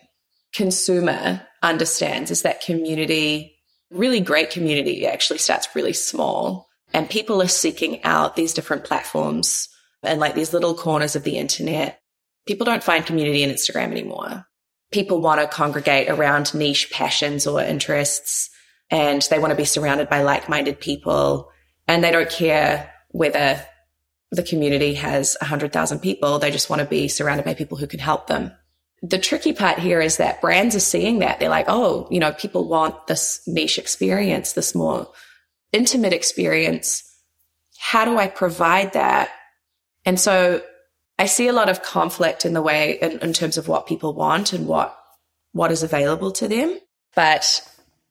consumer 0.54 1.42
understands 1.62 2.32
is 2.32 2.42
that 2.44 2.62
community, 2.62 3.56
really 3.92 4.20
great 4.20 4.50
community 4.50 5.06
actually 5.06 5.40
starts 5.40 5.68
really 5.76 5.94
small 5.94 6.68
and 6.94 7.10
people 7.10 7.42
are 7.42 7.48
seeking 7.48 8.04
out 8.04 8.36
these 8.36 8.54
different 8.54 8.84
platforms 8.84 9.68
and 10.04 10.20
like 10.20 10.36
these 10.36 10.54
little 10.54 10.74
corners 10.74 11.16
of 11.16 11.24
the 11.24 11.38
internet. 11.38 12.02
People 12.48 12.66
don't 12.66 12.84
find 12.84 13.06
community 13.06 13.44
in 13.44 13.50
Instagram 13.50 13.92
anymore. 13.92 14.46
People 14.92 15.22
want 15.22 15.40
to 15.40 15.48
congregate 15.48 16.10
around 16.10 16.54
niche 16.54 16.90
passions 16.92 17.46
or 17.46 17.62
interests 17.62 18.50
and 18.90 19.22
they 19.30 19.40
want 19.40 19.52
to 19.52 19.58
be 19.58 19.66
surrounded 19.66 20.10
by 20.10 20.24
like-minded 20.24 20.80
people 20.80 21.52
and 21.88 22.04
they 22.04 22.12
don't 22.12 22.30
care 22.30 22.92
whether 23.10 23.64
the 24.32 24.44
community 24.44 24.94
has 24.96 25.38
100,000 25.42 26.00
people. 26.00 26.40
They 26.40 26.52
just 26.52 26.70
want 26.70 26.82
to 26.82 26.88
be 26.88 27.08
surrounded 27.08 27.46
by 27.46 27.54
people 27.54 27.78
who 27.78 27.88
can 27.88 28.00
help 28.00 28.28
them. 28.28 28.52
The 29.02 29.18
tricky 29.18 29.54
part 29.54 29.80
here 29.80 30.02
is 30.02 30.18
that 30.18 30.42
brands 30.42 30.76
are 30.76 30.82
seeing 30.82 31.20
that. 31.20 31.40
They're 31.40 31.50
like, 31.50 31.66
oh, 31.68 32.08
you 32.12 32.20
know, 32.20 32.34
people 32.34 32.68
want 32.68 33.08
this 33.08 33.42
niche 33.48 33.78
experience, 33.78 34.54
this 34.54 34.76
more 34.76 35.08
intimate 35.72 36.14
experience. 36.14 37.04
How 37.80 38.06
do 38.06 38.18
I 38.18 38.28
provide 38.28 38.94
that? 38.94 39.30
And 40.10 40.20
so 40.20 40.64
I 41.20 41.28
see 41.28 41.50
a 41.50 41.54
lot 41.54 41.70
of 41.70 41.84
conflict 41.84 42.44
in 42.44 42.54
the 42.54 42.64
way, 42.64 42.98
in, 43.00 43.20
in 43.20 43.32
terms 43.32 43.60
of 43.60 43.68
what 43.68 43.86
people 43.86 44.16
want 44.16 44.54
and 44.54 44.66
what, 44.66 44.98
what 45.52 45.72
is 45.72 45.84
available 45.84 46.32
to 46.32 46.48
them. 46.48 46.80
But 47.16 47.62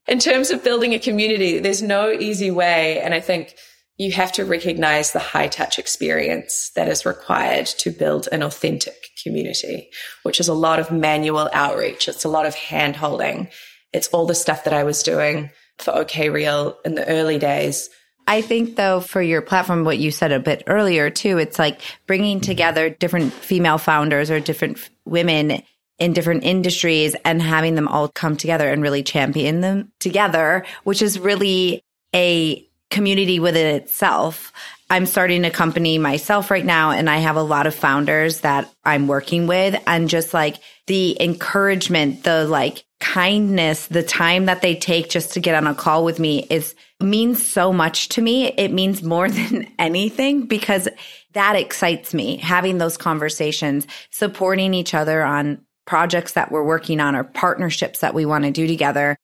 in 0.07 0.21
terms 0.21 0.53
of 0.53 0.63
building 0.63 0.95
a 0.95 1.01
community, 1.01 1.59
there's 1.59 1.83
no 1.83 2.13
easy 2.13 2.53
way. 2.53 3.01
And 3.01 3.15
I 3.15 3.19
think 3.19 3.57
you 3.97 4.13
have 4.13 4.31
to 4.35 4.45
recognize 4.45 5.11
the 5.11 5.19
high 5.19 5.49
touch 5.49 5.81
experience 5.81 6.71
that 6.77 6.87
is 6.87 7.05
required 7.05 7.67
to 7.67 7.91
build 7.91 8.29
an 8.31 8.45
authentic 8.45 8.95
community, 9.25 9.91
which 10.23 10.39
is 10.39 10.47
a 10.47 10.55
lot 10.55 10.79
of 10.79 10.93
manual 10.93 11.51
outreach. 11.53 12.07
It's 12.07 12.25
a 12.25 12.29
lot 12.29 12.47
of 12.47 12.55
hand 12.55 12.95
holding. 12.95 13.49
It's 13.93 14.07
all 14.11 14.25
the 14.25 14.37
stuff 14.37 14.63
that 14.63 14.73
I 14.73 14.85
was 14.85 15.03
doing 15.03 15.51
for 15.79 15.97
OK 15.97 16.31
Real 16.31 16.79
in 16.85 16.95
the 16.95 17.09
early 17.09 17.41
days. 17.41 17.91
I 18.29 18.43
think 18.43 18.77
though 18.77 19.01
for 19.01 19.23
your 19.23 19.41
platform, 19.41 19.85
what 19.85 19.97
you 19.97 20.11
said 20.11 20.33
a 20.33 20.39
bit 20.39 20.63
earlier 20.67 21.09
too, 21.09 21.39
it's 21.39 21.59
like 21.59 21.81
bringing 22.07 22.37
mm-hmm. 22.37 22.45
together 22.45 22.91
different 22.91 23.33
female 23.33 23.79
founders 23.79 24.31
or 24.31 24.39
different 24.39 24.79
women 25.07 25.63
in 25.99 26.13
different 26.13 26.45
industries 26.45 27.17
and 27.25 27.41
having 27.41 27.75
them 27.75 27.89
all 27.89 28.07
come 28.07 28.37
together 28.37 28.71
and 28.71 28.83
really 28.83 29.03
champion 29.03 29.63
them 29.63 29.91
together, 29.99 30.67
which 30.85 31.01
is 31.01 31.19
really 31.19 31.83
a 32.15 32.65
community 32.91 33.41
within 33.41 33.75
itself. 33.75 34.53
I'm 34.91 35.07
starting 35.07 35.45
a 35.45 35.51
company 35.51 35.99
myself 35.99 36.51
right 36.51 36.65
now 36.65 36.93
and 36.93 37.11
I 37.11 37.19
have 37.19 37.37
a 37.37 37.43
lot 37.43 37.67
of 37.67 37.75
founders 37.75 38.41
that 38.41 38.73
I'm 38.85 39.07
working 39.07 39.47
with 39.47 39.81
and 39.87 40.09
just 40.09 40.33
like 40.33 40.57
the 40.87 41.21
encouragement, 41.23 42.25
the 42.25 42.47
like 42.47 42.85
kindness, 42.99 43.87
the 43.87 44.03
time 44.03 44.47
that 44.47 44.63
they 44.63 44.75
take 44.75 45.11
just 45.11 45.35
to 45.35 45.41
get 45.41 45.55
on 45.55 45.67
a 45.67 45.75
call 45.75 46.05
with 46.05 46.19
me 46.19 46.47
is 46.49 46.75
means 47.01 47.47
so 47.47 47.73
much 47.73 48.09
to 48.11 48.23
me. 48.23 48.47
It 48.47 48.73
means 48.73 49.03
more 49.03 49.29
than 49.31 49.71
anything 49.79 50.47
because 50.47 50.89
that 51.33 51.57
excites 51.57 52.15
me 52.15 52.39
having 52.39 52.79
those 52.79 52.97
conversations, 52.97 53.87
supporting 54.11 54.73
each 54.73 54.95
other 54.95 55.23
on 55.23 55.65
projects 55.87 56.33
that 56.33 56.51
we're 56.51 56.65
working 56.65 57.01
on 57.01 57.15
or 57.15 57.25
partnerships 57.25 58.01
that 58.01 58.15
we 58.15 58.27
want 58.27 58.45
to 58.45 58.51
do 58.51 58.67
together. 58.67 59.17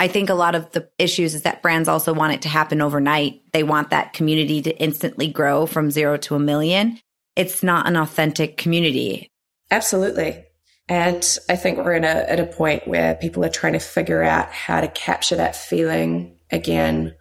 I 0.00 0.08
think 0.08 0.30
a 0.30 0.34
lot 0.34 0.54
of 0.54 0.72
the 0.72 0.88
issues 0.98 1.34
is 1.34 1.42
that 1.42 1.60
brands 1.60 1.86
also 1.86 2.14
want 2.14 2.32
it 2.32 2.40
to 2.42 2.48
happen 2.48 2.80
overnight. 2.80 3.42
They 3.52 3.62
want 3.62 3.90
that 3.90 4.14
community 4.14 4.62
to 4.62 4.74
instantly 4.78 5.28
grow 5.28 5.66
from 5.66 5.90
zero 5.90 6.16
to 6.16 6.36
a 6.36 6.38
million. 6.38 6.98
It's 7.36 7.62
not 7.62 7.86
an 7.86 7.96
authentic 7.96 8.56
community. 8.56 9.30
Absolutely. 9.70 10.42
And 10.88 11.38
I 11.50 11.56
think 11.56 11.76
we're 11.76 11.92
in 11.92 12.04
a, 12.04 12.08
at 12.08 12.40
a 12.40 12.46
point 12.46 12.88
where 12.88 13.14
people 13.14 13.44
are 13.44 13.50
trying 13.50 13.74
to 13.74 13.78
figure 13.78 14.22
out 14.22 14.50
how 14.50 14.80
to 14.80 14.88
capture 14.88 15.36
that 15.36 15.54
feeling 15.54 16.38
again 16.50 17.14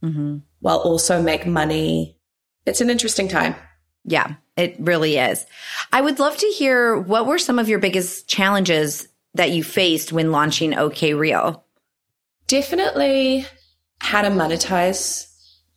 mm-hmm. 0.00 0.38
while 0.60 0.78
also 0.78 1.20
make 1.20 1.48
money. 1.48 2.16
It's 2.64 2.80
an 2.80 2.90
interesting 2.90 3.26
time. 3.26 3.56
Yeah. 4.04 4.34
It 4.56 4.76
really 4.78 5.18
is. 5.18 5.44
I 5.92 6.00
would 6.00 6.20
love 6.20 6.36
to 6.36 6.46
hear 6.46 6.96
what 6.96 7.26
were 7.26 7.38
some 7.40 7.58
of 7.58 7.68
your 7.68 7.80
biggest 7.80 8.28
challenges 8.28 9.08
that 9.34 9.50
you 9.50 9.64
faced 9.64 10.12
when 10.12 10.30
launching 10.30 10.76
OK 10.76 11.14
Real? 11.14 11.64
Definitely 12.50 13.46
how 14.00 14.22
to 14.22 14.28
monetize 14.28 15.32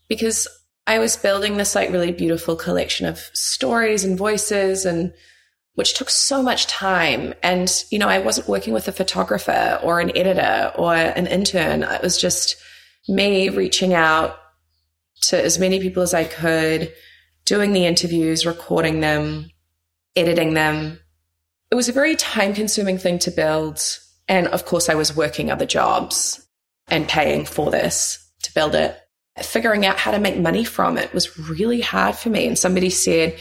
because 0.09 0.47
I 0.87 0.97
was 0.97 1.15
building 1.15 1.57
this 1.57 1.75
like 1.75 1.91
really 1.91 2.11
beautiful 2.11 2.55
collection 2.55 3.05
of 3.05 3.19
stories 3.33 4.03
and 4.03 4.17
voices 4.17 4.83
and 4.83 5.13
which 5.75 5.93
took 5.93 6.09
so 6.09 6.41
much 6.41 6.65
time. 6.65 7.35
And, 7.43 7.71
you 7.91 7.99
know, 7.99 8.09
I 8.09 8.17
wasn't 8.17 8.47
working 8.47 8.73
with 8.73 8.87
a 8.87 8.91
photographer 8.91 9.79
or 9.83 9.99
an 9.99 10.17
editor 10.17 10.71
or 10.75 10.95
an 10.95 11.27
intern. 11.27 11.83
It 11.83 12.01
was 12.01 12.19
just 12.19 12.55
me 13.07 13.49
reaching 13.49 13.93
out 13.93 14.35
to 15.25 15.39
as 15.39 15.59
many 15.59 15.79
people 15.79 16.01
as 16.01 16.15
I 16.15 16.23
could 16.23 16.91
doing 17.45 17.73
the 17.73 17.85
interviews, 17.85 18.47
recording 18.47 18.99
them, 18.99 19.51
editing 20.15 20.55
them. 20.55 20.97
It 21.69 21.75
was 21.75 21.87
a 21.87 21.93
very 21.93 22.15
time 22.15 22.55
consuming 22.55 22.97
thing 22.97 23.19
to 23.19 23.29
build. 23.29 23.79
And 24.27 24.47
of 24.47 24.65
course, 24.65 24.89
I 24.89 24.95
was 24.95 25.15
working 25.15 25.51
other 25.51 25.67
jobs 25.67 26.42
and 26.87 27.07
paying 27.07 27.45
for 27.45 27.71
this 27.71 28.19
to 28.43 28.53
build 28.53 28.75
it. 28.75 28.97
Figuring 29.41 29.85
out 29.85 29.97
how 29.97 30.11
to 30.11 30.19
make 30.19 30.37
money 30.37 30.63
from 30.63 30.97
it 30.97 31.13
was 31.13 31.39
really 31.49 31.81
hard 31.81 32.15
for 32.15 32.29
me. 32.29 32.47
And 32.47 32.57
somebody 32.57 32.89
said, 32.89 33.37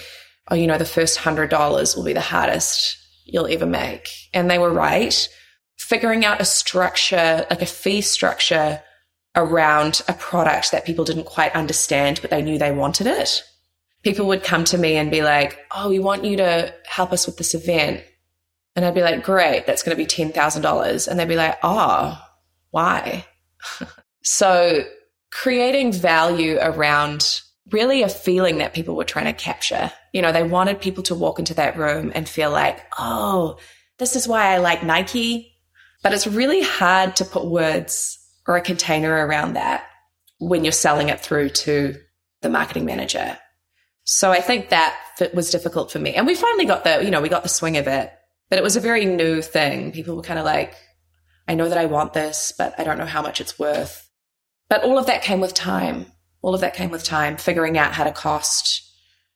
Oh, 0.51 0.55
you 0.55 0.67
know, 0.67 0.79
the 0.79 0.85
first 0.85 1.19
hundred 1.19 1.51
dollars 1.51 1.95
will 1.95 2.05
be 2.05 2.13
the 2.13 2.21
hardest 2.21 2.97
you'll 3.25 3.47
ever 3.47 3.67
make. 3.67 4.09
And 4.33 4.51
they 4.51 4.59
were 4.59 4.73
right. 4.73 5.29
Figuring 5.77 6.25
out 6.25 6.41
a 6.41 6.45
structure, 6.45 7.47
like 7.51 7.63
a 7.63 7.67
fee 7.67 8.01
structure 8.01 8.83
around 9.37 10.03
a 10.09 10.13
product 10.15 10.73
that 10.73 10.85
people 10.85 11.05
didn't 11.05 11.25
quite 11.25 11.55
understand, 11.55 12.21
but 12.21 12.31
they 12.31 12.43
knew 12.43 12.59
they 12.59 12.73
wanted 12.73 13.07
it 13.07 13.43
people 14.03 14.27
would 14.27 14.43
come 14.43 14.65
to 14.65 14.79
me 14.79 14.97
and 14.97 15.11
be 15.11 15.23
like, 15.23 15.59
Oh, 15.75 15.89
we 15.89 15.99
want 15.99 16.25
you 16.25 16.37
to 16.39 16.75
help 16.87 17.13
us 17.13 17.27
with 17.27 17.37
this 17.37 17.55
event. 17.55 18.03
And 18.75 18.85
I'd 18.85 18.95
be 18.95 19.03
like, 19.03 19.25
Great, 19.25 19.67
that's 19.67 19.83
going 19.83 19.97
to 19.97 20.03
be 20.03 20.07
$10,000. 20.07 21.09
And 21.09 21.19
they'd 21.19 21.29
be 21.29 21.37
like, 21.37 21.59
Oh, 21.63 22.19
why? 22.71 23.27
So 24.23 24.85
creating 25.31 25.93
value 25.93 26.59
around 26.61 27.41
really 27.71 28.03
a 28.03 28.09
feeling 28.09 28.59
that 28.59 28.75
people 28.75 28.97
were 28.97 29.05
trying 29.05 29.25
to 29.27 29.33
capture. 29.33 29.93
You 30.13 30.21
know, 30.23 30.33
they 30.33 30.43
wanted 30.43 30.81
people 30.81 31.03
to 31.05 31.15
walk 31.15 31.39
into 31.39 31.55
that 31.55 31.77
room 31.77 32.13
and 32.15 32.29
feel 32.29 32.51
like, 32.51 32.81
Oh, 32.99 33.59
this 33.99 34.17
is 34.17 34.29
why 34.29 34.53
I 34.53 34.59
like 34.59 34.83
Nike. 34.83 35.55
But 36.03 36.13
it's 36.13 36.27
really 36.27 36.63
hard 36.63 37.17
to 37.17 37.25
put 37.25 37.47
words 37.47 38.19
or 38.47 38.57
a 38.57 38.61
container 38.61 39.27
around 39.27 39.55
that 39.55 39.87
when 40.39 40.65
you're 40.65 40.73
selling 40.73 41.09
it 41.09 41.21
through 41.21 41.51
to 41.51 41.95
the 42.41 42.49
marketing 42.49 42.85
manager 42.85 43.39
so 44.05 44.31
I 44.31 44.41
think 44.41 44.71
that 44.71 44.97
was 45.33 45.51
difficult 45.51 45.91
for 45.91 45.99
me. 45.99 46.15
And 46.15 46.27
we 46.27 46.35
finally 46.35 46.65
got 46.65 46.85
the, 46.85 47.05
you 47.05 47.11
know, 47.11 47.21
we 47.21 47.29
got 47.29 47.43
the 47.43 47.49
swing 47.49 47.77
of 47.77 47.87
it, 47.87 48.13
but 48.51 48.59
it 48.59 48.63
was 48.63 48.77
a 48.77 48.81
very 48.81 49.05
new 49.05 49.43
thing. 49.43 49.93
People 49.93 50.17
were 50.17 50.23
kind 50.23 50.39
of 50.39 50.45
like, 50.45 50.75
I 51.47 51.55
know 51.55 51.69
that 51.69 51.79
I 51.79 51.87
want 51.87 52.13
this, 52.13 52.53
but 52.57 52.75
I 52.79 52.85
don't 52.85 52.99
know 52.99 53.07
how 53.07 53.23
much 53.23 53.41
it's 53.41 53.59
worth. 53.59 54.09
But 54.69 54.85
all 54.85 54.99
of 54.99 55.07
that 55.07 55.23
came 55.23 55.41
with 55.41 55.55
time. 55.55 56.07
All 56.41 56.55
of 56.55 56.61
that 56.63 56.75
came 56.75 56.91
with 56.91 57.05
time, 57.05 57.37
figuring 57.37 57.79
out 57.79 57.93
how 57.93 58.05
to 58.05 58.13
cost 58.13 58.83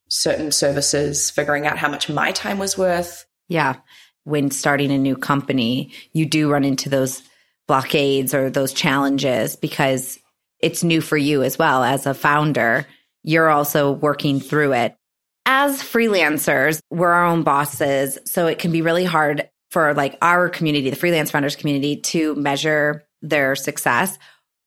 certain 0.08 0.52
services, 0.52 1.30
figuring 1.30 1.66
out 1.66 1.78
how 1.78 1.88
much 1.88 2.08
my 2.08 2.32
time 2.32 2.58
was 2.58 2.78
worth. 2.78 3.26
Yeah. 3.48 3.76
When 4.24 4.50
starting 4.50 4.90
a 4.90 4.98
new 4.98 5.16
company, 5.16 5.92
you 6.12 6.26
do 6.26 6.50
run 6.50 6.64
into 6.64 6.88
those 6.88 7.22
blockades 7.68 8.34
or 8.34 8.50
those 8.50 8.72
challenges 8.72 9.56
because 9.56 10.18
it's 10.60 10.84
new 10.84 11.00
for 11.00 11.16
you 11.16 11.42
as 11.42 11.58
well 11.58 11.84
as 11.84 12.06
a 12.06 12.14
founder 12.14 12.86
you're 13.26 13.50
also 13.50 13.90
working 13.90 14.40
through 14.40 14.72
it. 14.72 14.96
As 15.44 15.82
freelancers, 15.82 16.80
we're 16.90 17.10
our 17.10 17.26
own 17.26 17.42
bosses. 17.42 18.18
So 18.24 18.46
it 18.46 18.58
can 18.58 18.70
be 18.70 18.82
really 18.82 19.04
hard 19.04 19.50
for 19.76 19.92
like 19.92 20.16
our 20.22 20.48
community, 20.48 20.88
the 20.88 20.96
freelance 20.96 21.30
founders 21.30 21.54
community 21.54 21.96
to 21.96 22.34
measure 22.36 23.06
their 23.20 23.54
success. 23.54 24.18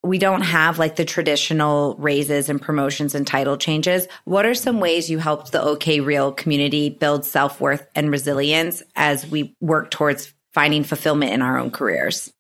we 0.03 0.19
don't 0.19 0.43
have 0.43 0.77
like 0.77 0.97
the 0.97 1.03
traditional 1.03 1.95
raises 1.97 2.47
and 2.47 2.61
promotions 2.61 3.15
and 3.15 3.25
title 3.25 3.57
changes. 3.57 4.07
What 4.25 4.45
are 4.45 4.53
some 4.53 4.79
ways 4.79 5.09
you 5.09 5.17
helped 5.17 5.51
the 5.51 5.63
OK 5.63 5.99
Real 5.99 6.31
community 6.31 6.91
build 6.91 7.25
self 7.25 7.59
worth 7.59 7.87
and 7.95 8.11
resilience 8.11 8.83
as 8.95 9.25
we 9.25 9.55
work 9.59 9.89
towards 9.89 10.31
finding 10.53 10.83
fulfillment 10.83 11.33
in 11.33 11.41
our 11.41 11.57
own 11.57 11.71
careers? 11.71 12.31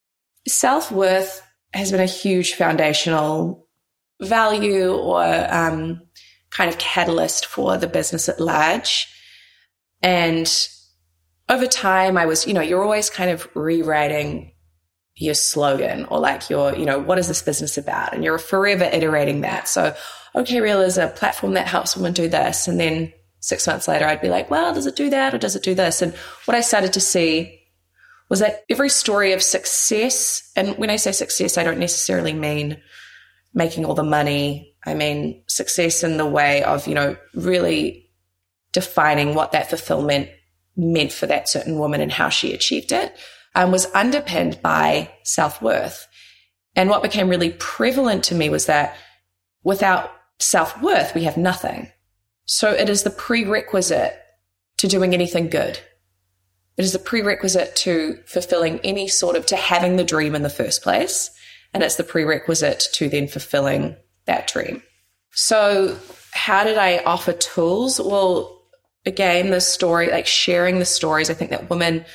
Self 0.47 0.91
worth 0.91 1.41
has 1.73 1.89
been 1.89 2.01
a 2.01 2.05
huge 2.05 2.53
foundational 2.53 3.67
value 4.21 4.93
or 4.93 5.23
um, 5.49 6.01
kind 6.51 6.69
of 6.69 6.77
catalyst 6.77 7.47
for 7.47 7.77
the 7.77 7.87
business 7.87 8.29
at 8.29 8.39
large. 8.39 9.07
And 10.03 10.47
over 11.49 11.65
time, 11.65 12.17
I 12.17 12.25
was, 12.25 12.45
you 12.47 12.53
know, 12.53 12.61
you're 12.61 12.83
always 12.83 13.09
kind 13.09 13.31
of 13.31 13.47
rewriting 13.55 14.53
your 15.15 15.33
slogan 15.33 16.05
or 16.05 16.19
like 16.19 16.49
your, 16.49 16.75
you 16.75 16.85
know, 16.85 16.99
what 16.99 17.19
is 17.19 17.27
this 17.27 17.41
business 17.41 17.77
about? 17.77 18.13
And 18.13 18.23
you're 18.23 18.37
forever 18.37 18.85
iterating 18.85 19.41
that. 19.41 19.67
So, 19.67 19.95
OK 20.35 20.61
Real 20.61 20.81
is 20.81 20.97
a 20.97 21.07
platform 21.07 21.53
that 21.53 21.67
helps 21.67 21.97
women 21.97 22.13
do 22.13 22.29
this. 22.29 22.67
And 22.67 22.79
then 22.79 23.11
six 23.39 23.65
months 23.65 23.87
later, 23.87 24.05
I'd 24.05 24.21
be 24.21 24.29
like, 24.29 24.49
well, 24.49 24.73
does 24.73 24.85
it 24.85 24.95
do 24.95 25.09
that 25.09 25.33
or 25.33 25.37
does 25.39 25.55
it 25.55 25.63
do 25.63 25.73
this? 25.73 26.01
And 26.01 26.13
what 26.45 26.55
I 26.55 26.61
started 26.61 26.93
to 26.93 27.01
see 27.01 27.59
was 28.29 28.39
that 28.39 28.63
every 28.69 28.89
story 28.89 29.33
of 29.33 29.41
success, 29.41 30.51
and 30.55 30.77
when 30.77 30.91
I 30.91 30.97
say 30.97 31.11
success, 31.11 31.57
I 31.57 31.63
don't 31.63 31.79
necessarily 31.79 32.33
mean 32.33 32.79
making 33.53 33.85
all 33.85 33.95
the 33.95 34.03
money. 34.03 34.75
I 34.85 34.93
mean 34.93 35.43
success 35.47 36.03
in 36.03 36.17
the 36.17 36.27
way 36.27 36.63
of, 36.63 36.87
you 36.87 36.93
know, 36.93 37.17
really 37.33 38.09
defining 38.71 39.33
what 39.33 39.51
that 39.51 39.69
fulfillment 39.69 40.29
meant 40.79 41.11
for 41.11 41.27
that 41.27 41.49
certain 41.49 41.77
woman 41.77 42.01
and 42.01 42.11
how 42.11 42.29
she 42.29 42.53
achieved 42.53 42.91
it 42.91 43.15
um, 43.55 43.71
was 43.71 43.87
underpinned 43.93 44.61
by 44.61 45.11
self 45.23 45.61
worth. 45.61 46.07
And 46.75 46.89
what 46.89 47.03
became 47.03 47.29
really 47.29 47.51
prevalent 47.59 48.23
to 48.25 48.35
me 48.35 48.49
was 48.49 48.67
that 48.67 48.95
without 49.63 50.11
self 50.39 50.81
worth, 50.81 51.13
we 51.13 51.23
have 51.23 51.37
nothing. 51.37 51.91
So 52.45 52.71
it 52.71 52.89
is 52.89 53.03
the 53.03 53.09
prerequisite 53.09 54.15
to 54.77 54.87
doing 54.87 55.13
anything 55.13 55.49
good. 55.49 55.79
It 56.77 56.85
is 56.85 56.93
the 56.93 56.99
prerequisite 56.99 57.75
to 57.77 58.19
fulfilling 58.25 58.79
any 58.79 59.07
sort 59.07 59.35
of, 59.35 59.45
to 59.47 59.57
having 59.57 59.97
the 59.97 60.03
dream 60.03 60.33
in 60.33 60.43
the 60.43 60.49
first 60.49 60.81
place. 60.81 61.29
And 61.73 61.83
it's 61.83 61.97
the 61.97 62.03
prerequisite 62.03 62.85
to 62.93 63.09
then 63.09 63.27
fulfilling 63.27 63.97
that 64.25 64.47
dream. 64.47 64.81
So 65.31 65.97
how 66.31 66.63
did 66.63 66.77
I 66.77 66.99
offer 66.99 67.33
tools? 67.33 67.99
Well, 67.99 68.58
again, 69.09 69.49
the 69.49 69.59
story, 69.59 70.09
like 70.09 70.27
sharing 70.27 70.79
the 70.79 70.85
stories, 70.85 71.29
I 71.29 71.33
think 71.33 71.51
that 71.51 71.69
women 71.69 72.05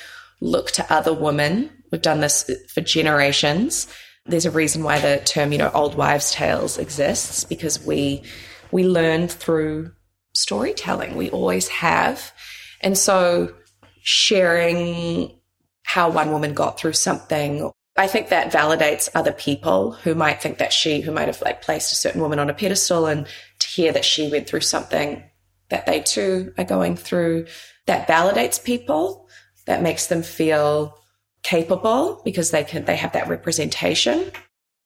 look 0.41 0.71
to 0.71 0.93
other 0.93 1.13
women. 1.13 1.69
We've 1.91 2.01
done 2.01 2.21
this 2.21 2.49
for 2.73 2.81
generations. 2.81 3.87
There's 4.25 4.45
a 4.45 4.51
reason 4.51 4.81
why 4.81 4.99
the 4.99 5.21
term, 5.23 5.51
you 5.51 5.59
know, 5.59 5.69
old 5.73 5.95
wives' 5.95 6.31
tales 6.31 6.79
exists 6.79 7.43
because 7.43 7.85
we 7.85 8.23
we 8.71 8.87
learn 8.87 9.27
through 9.27 9.91
storytelling. 10.33 11.15
We 11.15 11.29
always 11.29 11.67
have. 11.67 12.33
And 12.81 12.97
so 12.97 13.53
sharing 14.01 15.39
how 15.83 16.09
one 16.09 16.31
woman 16.31 16.53
got 16.55 16.79
through 16.79 16.93
something 16.93 17.71
I 17.97 18.07
think 18.07 18.27
that 18.27 18.51
validates 18.51 19.07
other 19.15 19.31
people 19.31 19.93
who 19.93 20.15
might 20.15 20.41
think 20.41 20.57
that 20.57 20.73
she, 20.73 20.99
who 20.99 21.11
might 21.11 21.27
have 21.27 21.41
like 21.41 21.61
placed 21.61 21.93
a 21.93 21.95
certain 21.95 22.19
woman 22.19 22.39
on 22.39 22.49
a 22.49 22.53
pedestal 22.53 23.05
and 23.05 23.25
to 23.59 23.67
hear 23.67 23.93
that 23.93 24.03
she 24.03 24.29
went 24.29 24.47
through 24.47 24.61
something 24.61 25.23
that 25.69 25.85
they 25.85 26.01
too 26.01 26.53
are 26.57 26.63
going 26.63 26.95
through, 26.95 27.47
that 27.85 28.07
validates 28.07 28.63
people 28.63 29.27
that 29.65 29.81
makes 29.81 30.07
them 30.07 30.23
feel 30.23 30.97
capable 31.43 32.21
because 32.23 32.51
they 32.51 32.63
can, 32.63 32.85
they 32.85 32.95
have 32.95 33.13
that 33.13 33.27
representation. 33.27 34.31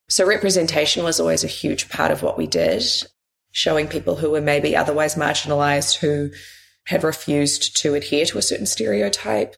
So 0.09 0.25
representation 0.25 1.03
was 1.03 1.19
always 1.19 1.43
a 1.43 1.48
huge 1.48 1.89
part 1.89 2.12
of 2.12 2.24
what 2.24 2.38
we 2.38 2.48
did, 2.48 2.83
showing 3.51 3.88
people 3.88 4.15
who 4.15 4.31
were 4.31 4.41
maybe 4.41 4.75
otherwise 4.75 5.15
marginalized 5.15 5.98
who 5.98 6.31
had 6.86 7.03
refused 7.03 7.77
to 7.77 7.93
adhere 7.93 8.25
to 8.25 8.38
a 8.38 8.41
certain 8.41 8.65
stereotype. 8.65 9.55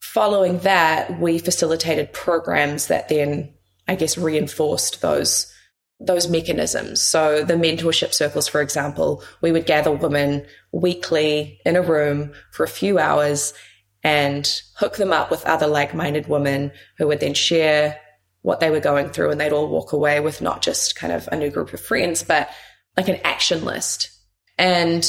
Following 0.00 0.58
that, 0.60 1.20
we 1.20 1.38
facilitated 1.38 2.12
programs 2.12 2.88
that 2.88 3.08
then, 3.08 3.54
I 3.86 3.94
guess, 3.94 4.18
reinforced 4.18 5.00
those 5.00 5.52
those 5.98 6.28
mechanisms. 6.28 7.00
So 7.00 7.42
the 7.42 7.54
mentorship 7.54 8.12
circles, 8.12 8.48
for 8.48 8.60
example, 8.60 9.22
we 9.40 9.52
would 9.52 9.66
gather 9.66 9.90
women 9.90 10.46
weekly 10.72 11.60
in 11.64 11.76
a 11.76 11.82
room 11.82 12.32
for 12.52 12.64
a 12.64 12.68
few 12.68 12.98
hours 12.98 13.54
and 14.02 14.60
hook 14.76 14.96
them 14.96 15.12
up 15.12 15.30
with 15.30 15.44
other 15.46 15.66
like-minded 15.66 16.28
women 16.28 16.70
who 16.98 17.06
would 17.08 17.20
then 17.20 17.34
share 17.34 17.98
what 18.42 18.60
they 18.60 18.70
were 18.70 18.78
going 18.78 19.08
through 19.08 19.30
and 19.30 19.40
they'd 19.40 19.52
all 19.52 19.68
walk 19.68 19.92
away 19.92 20.20
with 20.20 20.40
not 20.40 20.62
just 20.62 20.94
kind 20.94 21.12
of 21.12 21.28
a 21.32 21.36
new 21.36 21.50
group 21.50 21.72
of 21.72 21.80
friends, 21.80 22.22
but 22.22 22.48
like 22.96 23.08
an 23.08 23.20
action 23.24 23.64
list. 23.64 24.10
And 24.58 25.04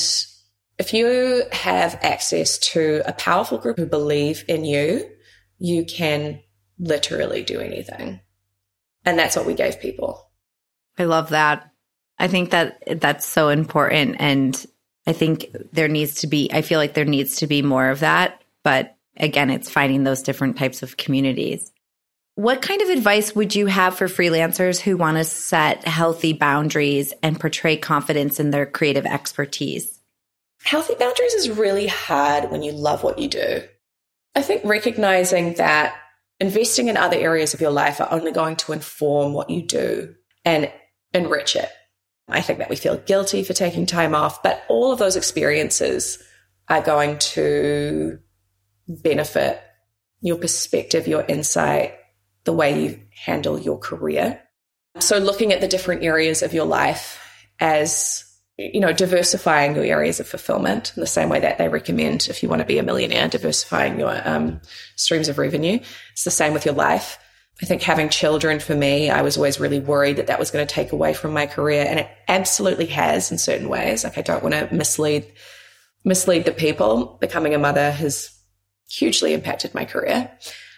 if 0.79 0.93
you 0.93 1.43
have 1.51 1.99
access 2.01 2.57
to 2.59 3.03
a 3.05 3.13
powerful 3.13 3.57
group 3.57 3.77
who 3.77 3.85
believe 3.85 4.43
in 4.47 4.65
you, 4.65 5.07
you 5.59 5.85
can 5.85 6.41
literally 6.79 7.43
do 7.43 7.59
anything. 7.59 8.21
And 9.05 9.19
that's 9.19 9.35
what 9.35 9.45
we 9.45 9.53
gave 9.53 9.79
people. 9.79 10.26
I 10.97 11.05
love 11.05 11.29
that. 11.29 11.71
I 12.19 12.27
think 12.27 12.51
that 12.51 12.99
that's 12.99 13.25
so 13.25 13.49
important. 13.49 14.17
And 14.19 14.65
I 15.05 15.13
think 15.13 15.47
there 15.71 15.87
needs 15.87 16.21
to 16.21 16.27
be, 16.27 16.49
I 16.51 16.61
feel 16.61 16.79
like 16.79 16.93
there 16.93 17.05
needs 17.05 17.37
to 17.37 17.47
be 17.47 17.61
more 17.61 17.89
of 17.89 17.99
that 17.99 18.41
but 18.67 18.97
again, 19.15 19.49
it's 19.49 19.69
finding 19.69 20.03
those 20.03 20.23
different 20.23 20.57
types 20.57 20.83
of 20.83 20.97
communities. 20.97 21.71
What 22.35 22.61
kind 22.61 22.81
of 22.81 22.89
advice 22.89 23.33
would 23.33 23.55
you 23.55 23.67
have 23.67 23.95
for 23.95 24.07
freelancers 24.07 24.77
who 24.77 24.97
want 24.97 25.15
to 25.15 25.23
set 25.23 25.87
healthy 25.87 26.33
boundaries 26.33 27.13
and 27.23 27.39
portray 27.39 27.77
confidence 27.77 28.41
in 28.41 28.51
their 28.51 28.65
creative 28.65 29.05
expertise? 29.05 30.01
Healthy 30.63 30.95
boundaries 30.99 31.33
is 31.33 31.49
really 31.49 31.87
hard 31.87 32.51
when 32.51 32.61
you 32.61 32.73
love 32.73 33.03
what 33.03 33.19
you 33.19 33.29
do. 33.29 33.63
I 34.35 34.41
think 34.41 34.65
recognizing 34.65 35.53
that 35.53 35.95
investing 36.41 36.89
in 36.89 36.97
other 36.97 37.15
areas 37.15 37.53
of 37.53 37.61
your 37.61 37.71
life 37.71 38.01
are 38.01 38.11
only 38.11 38.33
going 38.33 38.57
to 38.57 38.73
inform 38.73 39.31
what 39.31 39.49
you 39.49 39.61
do 39.61 40.13
and 40.43 40.69
enrich 41.17 41.55
it. 41.55 41.69
I 42.29 42.41
think 42.41 42.59
that 42.59 42.69
we 42.69 42.75
feel 42.75 42.97
guilty 42.97 43.43
for 43.43 43.53
taking 43.53 43.85
time 43.85 44.13
off, 44.13 44.43
but 44.43 44.63
all 44.67 44.91
of 44.91 44.99
those 44.99 45.15
experiences 45.15 46.21
are 46.67 46.81
going 46.81 47.17
to 47.19 48.19
benefit 48.87 49.61
your 50.21 50.37
perspective, 50.37 51.07
your 51.07 51.23
insight, 51.27 51.95
the 52.43 52.53
way 52.53 52.83
you 52.83 53.01
handle 53.25 53.59
your 53.59 53.77
career. 53.77 54.41
So 54.99 55.17
looking 55.19 55.53
at 55.53 55.61
the 55.61 55.67
different 55.67 56.03
areas 56.03 56.41
of 56.41 56.53
your 56.53 56.65
life 56.65 57.21
as 57.59 58.23
you 58.57 58.79
know, 58.79 58.91
diversifying 58.91 59.75
your 59.75 59.85
areas 59.85 60.19
of 60.19 60.27
fulfillment 60.27 60.91
in 60.95 61.01
the 61.01 61.07
same 61.07 61.29
way 61.29 61.39
that 61.39 61.59
they 61.59 61.69
recommend 61.69 62.27
if 62.27 62.41
you 62.41 62.49
want 62.49 62.59
to 62.59 62.65
be 62.65 62.79
a 62.79 62.83
millionaire, 62.83 63.27
diversifying 63.27 63.99
your 63.99 64.27
um, 64.27 64.59
streams 64.95 65.29
of 65.29 65.37
revenue. 65.37 65.79
It's 66.11 66.23
the 66.23 66.31
same 66.31 66.53
with 66.53 66.65
your 66.65 66.73
life. 66.73 67.19
I 67.61 67.65
think 67.65 67.81
having 67.81 68.09
children 68.09 68.59
for 68.59 68.75
me, 68.75 69.09
I 69.09 69.23
was 69.23 69.35
always 69.35 69.59
really 69.59 69.79
worried 69.79 70.17
that 70.17 70.27
that 70.27 70.39
was 70.39 70.51
going 70.51 70.65
to 70.65 70.73
take 70.73 70.91
away 70.91 71.13
from 71.13 71.33
my 71.33 71.47
career, 71.47 71.85
and 71.87 71.99
it 71.99 72.09
absolutely 72.27 72.85
has 72.87 73.31
in 73.31 73.37
certain 73.37 73.67
ways. 73.67 74.03
Like 74.03 74.17
I 74.17 74.21
don't 74.21 74.43
want 74.43 74.53
to 74.53 74.73
mislead 74.73 75.25
mislead 76.03 76.45
the 76.45 76.51
people. 76.51 77.17
Becoming 77.19 77.55
a 77.55 77.59
mother 77.59 77.91
has 77.91 78.31
hugely 78.89 79.33
impacted 79.33 79.73
my 79.73 79.85
career, 79.85 80.31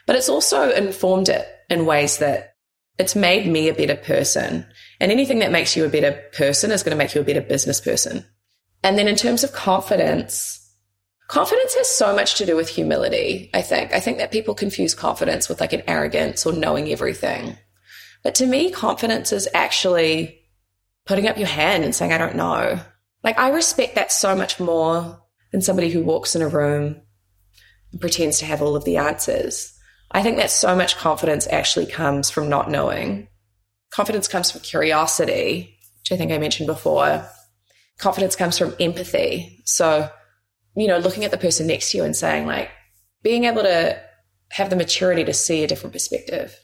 but 0.08 0.15
it's 0.15 0.30
also 0.30 0.72
informed 0.72 1.30
it 1.30 1.48
in 1.70 1.86
ways 1.86 2.18
that 2.20 2.56
it's 2.98 3.15
made 3.15 3.48
me 3.48 3.70
a 3.70 3.74
better 3.74 3.96
person. 3.96 4.65
And 5.00 5.12
anything 5.12 5.39
that 5.39 5.52
makes 5.52 5.76
you 5.76 5.86
a 5.86 5.89
better 5.89 6.12
person 6.34 6.72
is 6.72 6.84
going 6.84 6.92
to 6.92 6.98
make 6.98 7.13
you 7.13 7.22
a 7.22 7.26
better 7.26 7.42
business 7.42 7.80
person. 7.80 8.26
And 8.84 8.98
then 8.98 9.08
in 9.08 9.15
terms 9.15 9.44
of 9.44 9.54
confidence, 9.54 10.69
confidence 11.30 11.76
has 11.76 11.88
so 11.88 12.13
much 12.13 12.36
to 12.36 12.46
do 12.46 12.56
with 12.56 12.68
humility, 12.68 13.50
I 13.54 13.62
think. 13.62 13.94
I 13.94 14.00
think 14.00 14.18
that 14.18 14.32
people 14.32 14.56
confuse 14.56 14.94
confidence 14.96 15.48
with 15.48 15.62
like 15.62 15.74
an 15.74 15.84
arrogance 15.88 16.46
or 16.46 16.52
knowing 16.52 16.89
everything. 16.89 17.56
But 18.24 18.36
to 18.36 18.48
me, 18.48 18.72
confidence 18.72 19.32
is 19.32 19.48
actually 19.54 20.42
putting 21.06 21.28
up 21.28 21.38
your 21.38 21.48
hand 21.48 21.84
and 21.86 21.96
saying, 21.96 22.12
I 22.12 22.18
don't 22.18 22.36
know. 22.36 22.80
Like 23.24 23.38
I 23.39 23.52
respect 23.52 23.96
that 23.96 24.12
so 24.12 24.36
much 24.36 24.60
more 24.60 25.22
than 25.52 25.62
somebody 25.62 25.89
who 25.89 26.04
walks 26.04 26.36
in 26.36 26.42
a 26.42 26.48
room 26.48 27.00
and 27.92 28.02
pretends 28.02 28.39
to 28.39 28.46
have 28.46 28.62
all 28.62 28.76
of 28.76 28.84
the 28.84 28.98
answers. 28.98 29.72
I 30.12 30.24
think 30.24 30.38
that 30.38 30.50
so 30.50 30.76
much 30.76 30.98
confidence 30.98 31.48
actually 31.48 31.86
comes 31.86 32.32
from 32.32 32.50
not 32.50 32.72
knowing. 32.72 33.28
Confidence 33.92 34.28
comes 34.28 34.50
from 34.50 34.62
curiosity, 34.62 35.78
which 36.02 36.12
I 36.12 36.18
think 36.18 36.32
I 36.32 36.39
mentioned 36.39 36.68
before. 36.68 37.24
Confidence 38.00 38.36
comes 38.36 38.58
from 38.58 38.76
empathy. 38.80 39.62
So, 39.65 40.10
you 40.76 40.88
know, 40.88 40.98
looking 40.98 41.26
at 41.26 41.32
the 41.32 41.38
person 41.38 41.68
next 41.68 41.92
to 41.92 41.98
you 41.98 42.04
and 42.04 42.16
saying, 42.16 42.46
like, 42.46 42.72
being 43.24 43.46
able 43.46 43.64
to 43.64 44.00
have 44.52 44.70
the 44.70 44.76
maturity 44.76 45.24
to 45.24 45.34
see 45.34 45.64
a 45.64 45.68
different 45.68 45.94
perspective. 45.94 46.56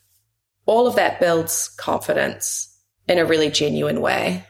All 0.65 0.87
of 0.87 0.95
that 0.95 1.19
builds 1.19 1.69
confidence 1.77 2.75
in 3.07 3.19
a 3.19 3.25
really 3.25 3.49
genuine 3.49 4.01
way. 4.01 4.45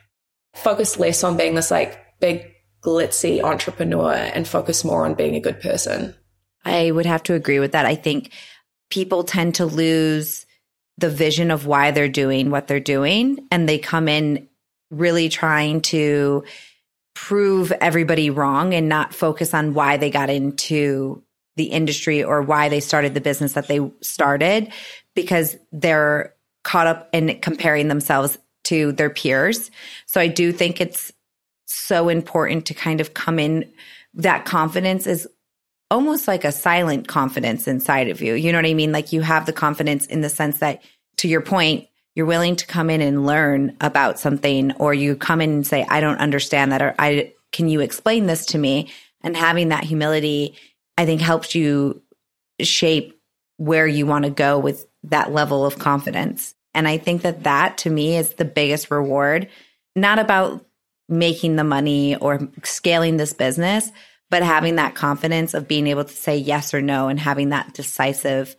Focus 0.53 0.97
less 0.97 1.23
on 1.23 1.35
being 1.35 1.55
this 1.55 1.71
like 1.71 1.99
big 2.19 2.49
glitzy 2.81 3.43
entrepreneur 3.43 4.13
and 4.13 4.47
focus 4.47 4.85
more 4.85 5.05
on 5.05 5.15
being 5.15 5.35
a 5.35 5.41
good 5.41 5.59
person. 5.59 6.15
I 6.63 6.91
would 6.91 7.05
have 7.05 7.23
to 7.23 7.33
agree 7.33 7.59
with 7.59 7.73
that. 7.73 7.85
I 7.85 7.95
think 7.95 8.31
people 8.89 9.23
tend 9.23 9.55
to 9.55 9.65
lose 9.65 10.45
the 10.97 11.09
vision 11.09 11.51
of 11.51 11.65
why 11.65 11.91
they're 11.91 12.07
doing 12.07 12.49
what 12.49 12.67
they're 12.67 12.79
doing. 12.79 13.45
And 13.51 13.67
they 13.67 13.77
come 13.77 14.07
in 14.07 14.47
really 14.89 15.27
trying 15.27 15.81
to 15.81 16.43
prove 17.15 17.71
everybody 17.71 18.29
wrong 18.29 18.75
and 18.75 18.87
not 18.87 19.15
focus 19.15 19.53
on 19.53 19.73
why 19.73 19.97
they 19.97 20.11
got 20.11 20.29
into 20.29 21.23
the 21.55 21.65
industry 21.65 22.23
or 22.23 22.41
why 22.41 22.69
they 22.69 22.81
started 22.81 23.13
the 23.13 23.21
business 23.21 23.53
that 23.53 23.67
they 23.67 23.79
started 24.01 24.71
because 25.15 25.55
they're 25.71 26.35
caught 26.63 26.87
up 26.87 27.09
in 27.13 27.39
comparing 27.39 27.87
themselves 27.87 28.37
to 28.65 28.91
their 28.91 29.09
peers. 29.09 29.71
So 30.05 30.19
I 30.19 30.27
do 30.27 30.51
think 30.51 30.81
it's 30.81 31.13
so 31.65 32.09
important 32.09 32.65
to 32.65 32.73
kind 32.73 32.99
of 32.99 33.13
come 33.13 33.39
in 33.39 33.71
that 34.15 34.45
confidence 34.45 35.07
is 35.07 35.27
almost 35.89 36.27
like 36.27 36.43
a 36.43 36.51
silent 36.51 37.07
confidence 37.07 37.67
inside 37.67 38.09
of 38.09 38.21
you. 38.21 38.33
You 38.33 38.51
know 38.51 38.57
what 38.57 38.65
I 38.65 38.73
mean? 38.73 38.91
Like 38.91 39.13
you 39.13 39.21
have 39.21 39.45
the 39.45 39.53
confidence 39.53 40.05
in 40.05 40.21
the 40.21 40.29
sense 40.29 40.59
that 40.59 40.83
to 41.17 41.27
your 41.27 41.41
point, 41.41 41.87
you're 42.15 42.25
willing 42.25 42.55
to 42.55 42.65
come 42.65 42.89
in 42.89 43.01
and 43.01 43.25
learn 43.25 43.75
about 43.81 44.19
something 44.19 44.71
or 44.73 44.93
you 44.93 45.15
come 45.15 45.41
in 45.41 45.51
and 45.51 45.67
say, 45.67 45.85
I 45.87 45.99
don't 45.99 46.17
understand 46.17 46.71
that 46.71 46.81
or 46.81 46.95
I 46.97 47.33
can 47.51 47.69
you 47.69 47.81
explain 47.81 48.25
this 48.25 48.47
to 48.47 48.57
me? 48.57 48.89
And 49.21 49.35
having 49.35 49.69
that 49.69 49.83
humility, 49.83 50.55
I 50.97 51.05
think 51.05 51.21
helps 51.21 51.55
you 51.55 52.01
shape 52.61 53.19
where 53.57 53.87
you 53.87 54.05
want 54.05 54.25
to 54.25 54.31
go 54.31 54.59
with 54.59 54.87
that 55.03 55.31
level 55.31 55.65
of 55.65 55.79
confidence. 55.79 56.55
And 56.73 56.87
I 56.87 56.97
think 56.97 57.21
that 57.21 57.43
that 57.43 57.77
to 57.79 57.89
me 57.89 58.17
is 58.17 58.33
the 58.33 58.45
biggest 58.45 58.91
reward, 58.91 59.49
not 59.95 60.19
about 60.19 60.65
making 61.07 61.55
the 61.55 61.63
money 61.63 62.15
or 62.15 62.49
scaling 62.63 63.17
this 63.17 63.33
business, 63.33 63.91
but 64.29 64.43
having 64.43 64.75
that 64.75 64.95
confidence 64.95 65.53
of 65.53 65.67
being 65.67 65.87
able 65.87 66.03
to 66.03 66.13
say 66.13 66.37
yes 66.37 66.73
or 66.73 66.81
no 66.81 67.07
and 67.07 67.19
having 67.19 67.49
that 67.49 67.73
decisive 67.73 68.55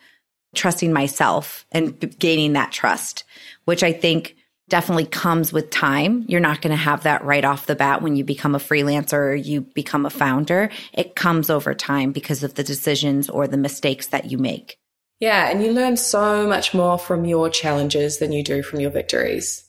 trusting 0.57 0.93
myself 0.93 1.67
and 1.71 2.19
gaining 2.19 2.55
that 2.55 2.73
trust, 2.73 3.25
which 3.65 3.83
I 3.83 3.93
think 3.93 4.37
definitely 4.69 5.07
comes 5.07 5.53
with 5.53 5.71
time. 5.71 6.25
You're 6.27 6.41
not 6.41 6.61
going 6.61 6.73
to 6.73 6.77
have 6.77 7.05
that 7.05 7.25
right 7.25 7.45
off 7.45 7.67
the 7.67 7.77
bat 7.77 8.03
when 8.03 8.17
you 8.17 8.25
become 8.25 8.55
a 8.55 8.59
freelancer 8.59 9.13
or 9.13 9.35
you 9.35 9.61
become 9.61 10.07
a 10.07 10.11
founder. 10.11 10.71
It 10.93 11.15
comes 11.15 11.51
over 11.51 11.75
time 11.75 12.13
because 12.13 12.43
of 12.43 12.55
the 12.55 12.65
decisions 12.65 13.29
or 13.29 13.47
the 13.47 13.57
mistakes 13.57 14.09
that 14.09 14.31
you 14.31 14.39
make. 14.39 14.79
Yeah. 15.21 15.49
And 15.49 15.63
you 15.63 15.73
learn 15.73 15.97
so 15.97 16.47
much 16.47 16.75
more 16.75 16.99
from 16.99 17.25
your 17.25 17.49
challenges 17.49 18.19
than 18.19 18.33
you 18.33 18.43
do 18.43 18.63
from 18.63 18.81
your 18.81 18.91
victories. 18.91 19.63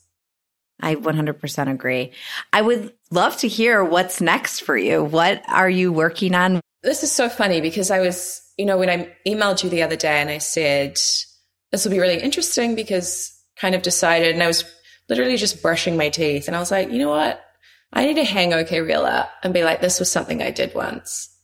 I 0.80 0.94
100% 0.94 1.70
agree. 1.70 2.12
I 2.52 2.62
would 2.62 2.92
love 3.10 3.36
to 3.38 3.48
hear 3.48 3.82
what's 3.82 4.20
next 4.20 4.60
for 4.60 4.76
you. 4.76 5.02
What 5.02 5.42
are 5.48 5.70
you 5.70 5.92
working 5.92 6.34
on? 6.34 6.60
This 6.82 7.02
is 7.02 7.10
so 7.10 7.28
funny 7.28 7.60
because 7.60 7.90
I 7.90 8.00
was, 8.00 8.42
you 8.58 8.66
know, 8.66 8.76
when 8.76 8.90
I 8.90 9.14
emailed 9.26 9.62
you 9.62 9.70
the 9.70 9.82
other 9.82 9.96
day 9.96 10.20
and 10.20 10.28
I 10.28 10.38
said, 10.38 10.98
this 11.70 11.84
will 11.84 11.90
be 11.90 12.00
really 12.00 12.20
interesting 12.20 12.74
because 12.74 13.34
kind 13.56 13.74
of 13.74 13.82
decided, 13.82 14.34
and 14.34 14.42
I 14.42 14.48
was 14.48 14.64
literally 15.08 15.36
just 15.36 15.62
brushing 15.62 15.96
my 15.96 16.10
teeth. 16.10 16.48
And 16.48 16.56
I 16.56 16.60
was 16.60 16.70
like, 16.70 16.90
you 16.90 16.98
know 16.98 17.10
what? 17.10 17.40
I 17.92 18.04
need 18.04 18.16
to 18.16 18.24
hang 18.24 18.52
OK 18.52 18.80
Real 18.80 19.02
up 19.02 19.30
and 19.42 19.54
be 19.54 19.64
like, 19.64 19.80
this 19.80 19.98
was 19.98 20.10
something 20.10 20.42
I 20.42 20.50
did 20.50 20.74
once. 20.74 21.34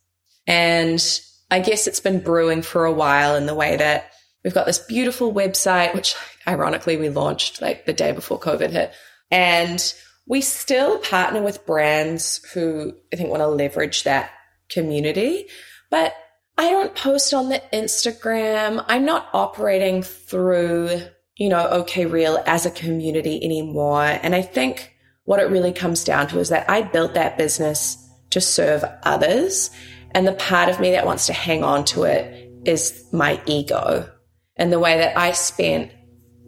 And 0.45 1.03
I 1.49 1.59
guess 1.59 1.87
it's 1.87 1.99
been 1.99 2.19
brewing 2.19 2.61
for 2.61 2.85
a 2.85 2.93
while 2.93 3.35
in 3.35 3.45
the 3.47 3.55
way 3.55 3.77
that 3.77 4.11
we've 4.43 4.53
got 4.53 4.65
this 4.65 4.79
beautiful 4.79 5.33
website, 5.33 5.95
which 5.95 6.15
ironically 6.47 6.97
we 6.97 7.09
launched 7.09 7.61
like 7.61 7.85
the 7.85 7.93
day 7.93 8.11
before 8.11 8.39
COVID 8.39 8.69
hit. 8.69 8.91
And 9.31 9.93
we 10.27 10.41
still 10.41 10.99
partner 10.99 11.41
with 11.41 11.65
brands 11.65 12.43
who 12.53 12.93
I 13.11 13.15
think 13.15 13.29
want 13.29 13.41
to 13.41 13.47
leverage 13.47 14.03
that 14.03 14.31
community, 14.69 15.47
but 15.89 16.13
I 16.57 16.71
don't 16.71 16.95
post 16.95 17.33
on 17.33 17.49
the 17.49 17.61
Instagram. 17.73 18.83
I'm 18.87 19.05
not 19.05 19.29
operating 19.33 20.01
through, 20.01 21.01
you 21.35 21.49
know, 21.49 21.67
OK 21.67 22.05
Real 22.05 22.41
as 22.45 22.65
a 22.65 22.71
community 22.71 23.43
anymore. 23.43 24.03
And 24.03 24.33
I 24.33 24.41
think 24.41 24.93
what 25.25 25.39
it 25.39 25.49
really 25.49 25.73
comes 25.73 26.03
down 26.03 26.27
to 26.27 26.39
is 26.39 26.49
that 26.49 26.69
I 26.69 26.81
built 26.81 27.13
that 27.15 27.37
business 27.37 27.97
to 28.29 28.39
serve 28.39 28.83
others. 29.03 29.69
And 30.11 30.25
the 30.25 30.33
part 30.33 30.69
of 30.69 30.79
me 30.79 30.91
that 30.91 31.05
wants 31.05 31.25
to 31.27 31.33
hang 31.33 31.63
on 31.63 31.83
to 31.85 32.03
it 32.03 32.51
is 32.65 33.05
my 33.11 33.41
ego 33.45 34.09
and 34.57 34.71
the 34.71 34.79
way 34.79 34.97
that 34.97 35.17
I 35.17 35.31
spent 35.33 35.91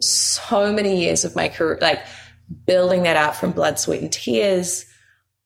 so 0.00 0.72
many 0.72 1.02
years 1.02 1.24
of 1.24 1.36
my 1.36 1.48
career, 1.48 1.78
like 1.80 2.00
building 2.66 3.02
that 3.02 3.16
out 3.16 3.36
from 3.36 3.52
blood, 3.52 3.78
sweat, 3.78 4.00
and 4.00 4.12
tears, 4.12 4.86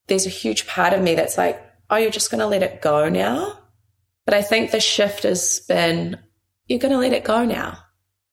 there's 0.07 0.27
a 0.27 0.31
huge 0.31 0.67
part 0.67 0.93
of 0.93 1.03
me 1.03 1.15
that's 1.15 1.39
like, 1.39 1.61
oh, 1.91 1.97
you're 1.97 2.11
just 2.11 2.31
going 2.31 2.41
to 2.41 2.47
let 2.47 2.63
it 2.63 2.83
go 2.83 3.09
now. 3.09 3.59
But 4.25 4.35
I 4.35 4.43
think 4.43 4.71
the 4.71 4.81
shift 4.81 5.25
has 5.25 5.61
been, 5.69 6.19
you're 6.67 6.79
going 6.79 6.93
to 6.93 6.99
let 6.99 7.13
it 7.13 7.25
go 7.25 7.45
now. 7.45 7.79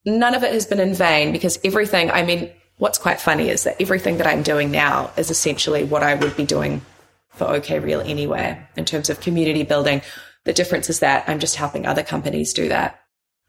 None 0.05 0.35
of 0.35 0.43
it 0.43 0.53
has 0.53 0.65
been 0.65 0.79
in 0.79 0.93
vain 0.93 1.31
because 1.31 1.59
everything, 1.63 2.09
I 2.11 2.23
mean, 2.23 2.51
what's 2.77 2.97
quite 2.97 3.19
funny 3.19 3.49
is 3.49 3.63
that 3.63 3.81
everything 3.81 4.17
that 4.17 4.27
I'm 4.27 4.43
doing 4.43 4.71
now 4.71 5.11
is 5.17 5.29
essentially 5.29 5.83
what 5.83 6.03
I 6.03 6.15
would 6.15 6.35
be 6.37 6.45
doing 6.45 6.81
for 7.31 7.45
OK 7.45 7.79
Real 7.79 8.01
anyway, 8.01 8.61
in 8.75 8.85
terms 8.85 9.09
of 9.09 9.21
community 9.21 9.63
building. 9.63 10.01
The 10.45 10.53
difference 10.53 10.89
is 10.89 10.99
that 10.99 11.27
I'm 11.27 11.39
just 11.39 11.55
helping 11.55 11.85
other 11.85 12.03
companies 12.03 12.53
do 12.53 12.69
that. 12.69 12.99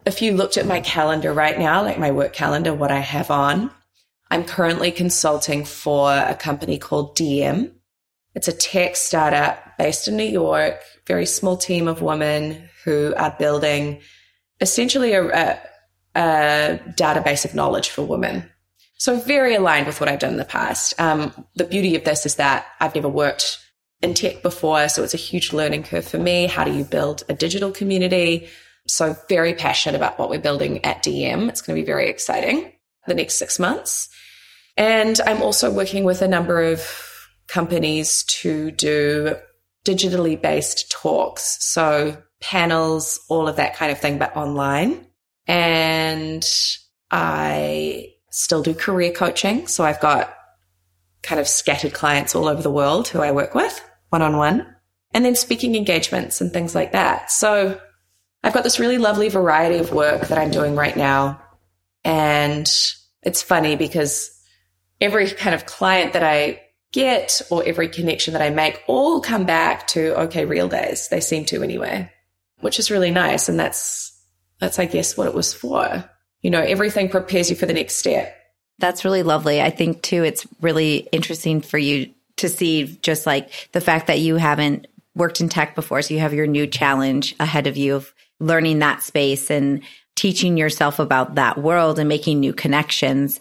If 0.04 0.22
you 0.22 0.32
looked 0.32 0.56
at 0.56 0.66
my 0.66 0.80
calendar 0.80 1.32
right 1.32 1.58
now, 1.58 1.82
like 1.82 1.98
my 1.98 2.10
work 2.10 2.32
calendar, 2.32 2.72
what 2.72 2.90
I 2.90 3.00
have 3.00 3.30
on, 3.30 3.70
I'm 4.30 4.44
currently 4.44 4.90
consulting 4.92 5.64
for 5.64 6.12
a 6.12 6.34
company 6.34 6.78
called 6.78 7.16
DM. 7.16 7.72
It's 8.34 8.48
a 8.48 8.52
tech 8.52 8.96
startup 8.96 9.76
based 9.76 10.08
in 10.08 10.16
New 10.16 10.24
York, 10.24 10.80
very 11.10 11.26
small 11.26 11.56
team 11.56 11.88
of 11.88 12.02
women 12.02 12.68
who 12.84 13.12
are 13.16 13.34
building 13.36 14.00
essentially 14.60 15.12
a, 15.12 15.24
a, 15.24 15.60
a 16.14 16.80
database 16.90 17.44
of 17.44 17.52
knowledge 17.52 17.88
for 17.90 18.02
women. 18.02 18.48
So 18.96 19.18
very 19.18 19.56
aligned 19.56 19.88
with 19.88 19.98
what 19.98 20.08
I've 20.08 20.20
done 20.20 20.34
in 20.34 20.36
the 20.38 20.44
past. 20.44 20.94
Um, 21.00 21.46
the 21.56 21.64
beauty 21.64 21.96
of 21.96 22.04
this 22.04 22.26
is 22.26 22.36
that 22.36 22.64
I've 22.78 22.94
never 22.94 23.08
worked 23.08 23.58
in 24.02 24.14
tech 24.14 24.40
before, 24.40 24.88
so 24.88 25.02
it's 25.02 25.14
a 25.14 25.26
huge 25.28 25.52
learning 25.52 25.82
curve 25.82 26.06
for 26.06 26.18
me. 26.18 26.46
How 26.46 26.62
do 26.62 26.72
you 26.72 26.84
build 26.84 27.24
a 27.28 27.34
digital 27.34 27.72
community? 27.72 28.48
So 28.86 29.16
very 29.28 29.54
passionate 29.54 29.96
about 29.96 30.16
what 30.16 30.30
we're 30.30 30.38
building 30.38 30.84
at 30.84 31.02
DM. 31.02 31.48
It's 31.48 31.60
going 31.60 31.76
to 31.76 31.82
be 31.82 31.86
very 31.86 32.08
exciting 32.08 32.72
the 33.08 33.14
next 33.14 33.34
six 33.34 33.58
months. 33.58 34.08
And 34.76 35.20
I'm 35.26 35.42
also 35.42 35.72
working 35.72 36.04
with 36.04 36.22
a 36.22 36.28
number 36.28 36.62
of 36.62 36.88
companies 37.48 38.22
to 38.24 38.70
do 38.70 39.34
digitally 39.84 40.40
based 40.40 40.90
talks. 40.90 41.58
So 41.64 42.22
panels, 42.40 43.20
all 43.28 43.48
of 43.48 43.56
that 43.56 43.76
kind 43.76 43.92
of 43.92 43.98
thing, 43.98 44.18
but 44.18 44.36
online. 44.36 45.06
And 45.46 46.46
I 47.10 48.14
still 48.30 48.62
do 48.62 48.74
career 48.74 49.12
coaching. 49.12 49.66
So 49.66 49.84
I've 49.84 50.00
got 50.00 50.34
kind 51.22 51.40
of 51.40 51.48
scattered 51.48 51.92
clients 51.92 52.34
all 52.34 52.48
over 52.48 52.62
the 52.62 52.70
world 52.70 53.08
who 53.08 53.20
I 53.20 53.32
work 53.32 53.54
with 53.54 53.84
one 54.08 54.22
on 54.22 54.36
one 54.36 54.74
and 55.12 55.24
then 55.24 55.34
speaking 55.34 55.74
engagements 55.74 56.40
and 56.40 56.52
things 56.52 56.74
like 56.74 56.92
that. 56.92 57.30
So 57.30 57.80
I've 58.42 58.54
got 58.54 58.64
this 58.64 58.80
really 58.80 58.98
lovely 58.98 59.28
variety 59.28 59.78
of 59.78 59.92
work 59.92 60.28
that 60.28 60.38
I'm 60.38 60.50
doing 60.50 60.76
right 60.76 60.96
now. 60.96 61.42
And 62.04 62.66
it's 63.22 63.42
funny 63.42 63.76
because 63.76 64.30
every 65.00 65.30
kind 65.30 65.54
of 65.54 65.66
client 65.66 66.14
that 66.14 66.22
I 66.22 66.62
get 66.92 67.40
or 67.50 67.64
every 67.64 67.88
connection 67.88 68.32
that 68.32 68.42
I 68.42 68.50
make 68.50 68.82
all 68.86 69.20
come 69.20 69.44
back 69.44 69.86
to, 69.88 70.14
OK, 70.16 70.44
real 70.44 70.68
days. 70.68 71.08
They 71.08 71.20
seem 71.20 71.44
to 71.46 71.62
anyway, 71.62 72.10
which 72.60 72.78
is 72.78 72.90
really 72.90 73.10
nice. 73.10 73.48
And 73.48 73.58
that's, 73.58 74.12
that's, 74.58 74.78
I 74.78 74.86
guess, 74.86 75.16
what 75.16 75.28
it 75.28 75.34
was 75.34 75.54
for. 75.54 76.04
You 76.42 76.50
know, 76.50 76.60
everything 76.60 77.08
prepares 77.08 77.50
you 77.50 77.56
for 77.56 77.66
the 77.66 77.72
next 77.72 77.96
step. 77.96 78.36
That's 78.78 79.04
really 79.04 79.22
lovely. 79.22 79.60
I 79.60 79.70
think 79.70 80.02
too, 80.02 80.24
it's 80.24 80.46
really 80.60 81.08
interesting 81.12 81.60
for 81.60 81.78
you 81.78 82.12
to 82.38 82.48
see 82.48 82.98
just 83.02 83.26
like 83.26 83.68
the 83.72 83.80
fact 83.80 84.06
that 84.06 84.20
you 84.20 84.36
haven't 84.36 84.86
worked 85.14 85.40
in 85.40 85.48
tech 85.48 85.74
before. 85.74 86.00
So 86.02 86.14
you 86.14 86.20
have 86.20 86.32
your 86.32 86.46
new 86.46 86.66
challenge 86.66 87.34
ahead 87.38 87.66
of 87.66 87.76
you 87.76 87.94
of 87.96 88.12
learning 88.40 88.78
that 88.78 89.02
space 89.02 89.50
and 89.50 89.82
teaching 90.16 90.56
yourself 90.56 90.98
about 90.98 91.34
that 91.34 91.58
world 91.58 91.98
and 91.98 92.08
making 92.08 92.40
new 92.40 92.52
connections 92.52 93.38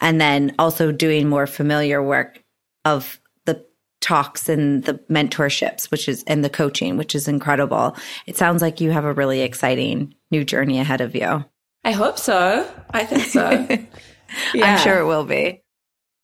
and 0.00 0.20
then 0.20 0.54
also 0.58 0.92
doing 0.92 1.28
more 1.28 1.46
familiar 1.46 2.02
work 2.02 2.43
of 2.84 3.20
the 3.44 3.64
talks 4.00 4.48
and 4.48 4.84
the 4.84 4.94
mentorships 5.10 5.90
which 5.90 6.08
is 6.08 6.22
and 6.26 6.44
the 6.44 6.50
coaching 6.50 6.96
which 6.96 7.14
is 7.14 7.28
incredible. 7.28 7.96
It 8.26 8.36
sounds 8.36 8.62
like 8.62 8.80
you 8.80 8.90
have 8.90 9.04
a 9.04 9.12
really 9.12 9.40
exciting 9.40 10.14
new 10.30 10.44
journey 10.44 10.78
ahead 10.78 11.00
of 11.00 11.14
you. 11.14 11.44
I 11.84 11.92
hope 11.92 12.18
so. 12.18 12.70
I 12.90 13.04
think 13.04 13.24
so. 13.24 13.78
Yeah. 14.52 14.72
i'm 14.72 14.78
sure 14.80 14.98
it 14.98 15.04
will 15.04 15.24
be. 15.24 15.62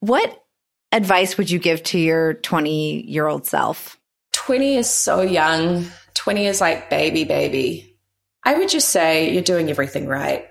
What 0.00 0.42
advice 0.90 1.38
would 1.38 1.48
you 1.48 1.60
give 1.60 1.82
to 1.84 1.98
your 1.98 2.34
20 2.34 3.02
year 3.02 3.26
old 3.28 3.46
self? 3.46 4.00
20 4.32 4.76
is 4.76 4.90
so 4.90 5.20
young. 5.20 5.86
20 6.14 6.46
is 6.46 6.60
like 6.60 6.90
baby 6.90 7.22
baby. 7.24 7.98
I 8.42 8.54
would 8.58 8.68
just 8.68 8.88
say 8.88 9.32
you're 9.32 9.42
doing 9.42 9.70
everything 9.70 10.06
right. 10.06 10.46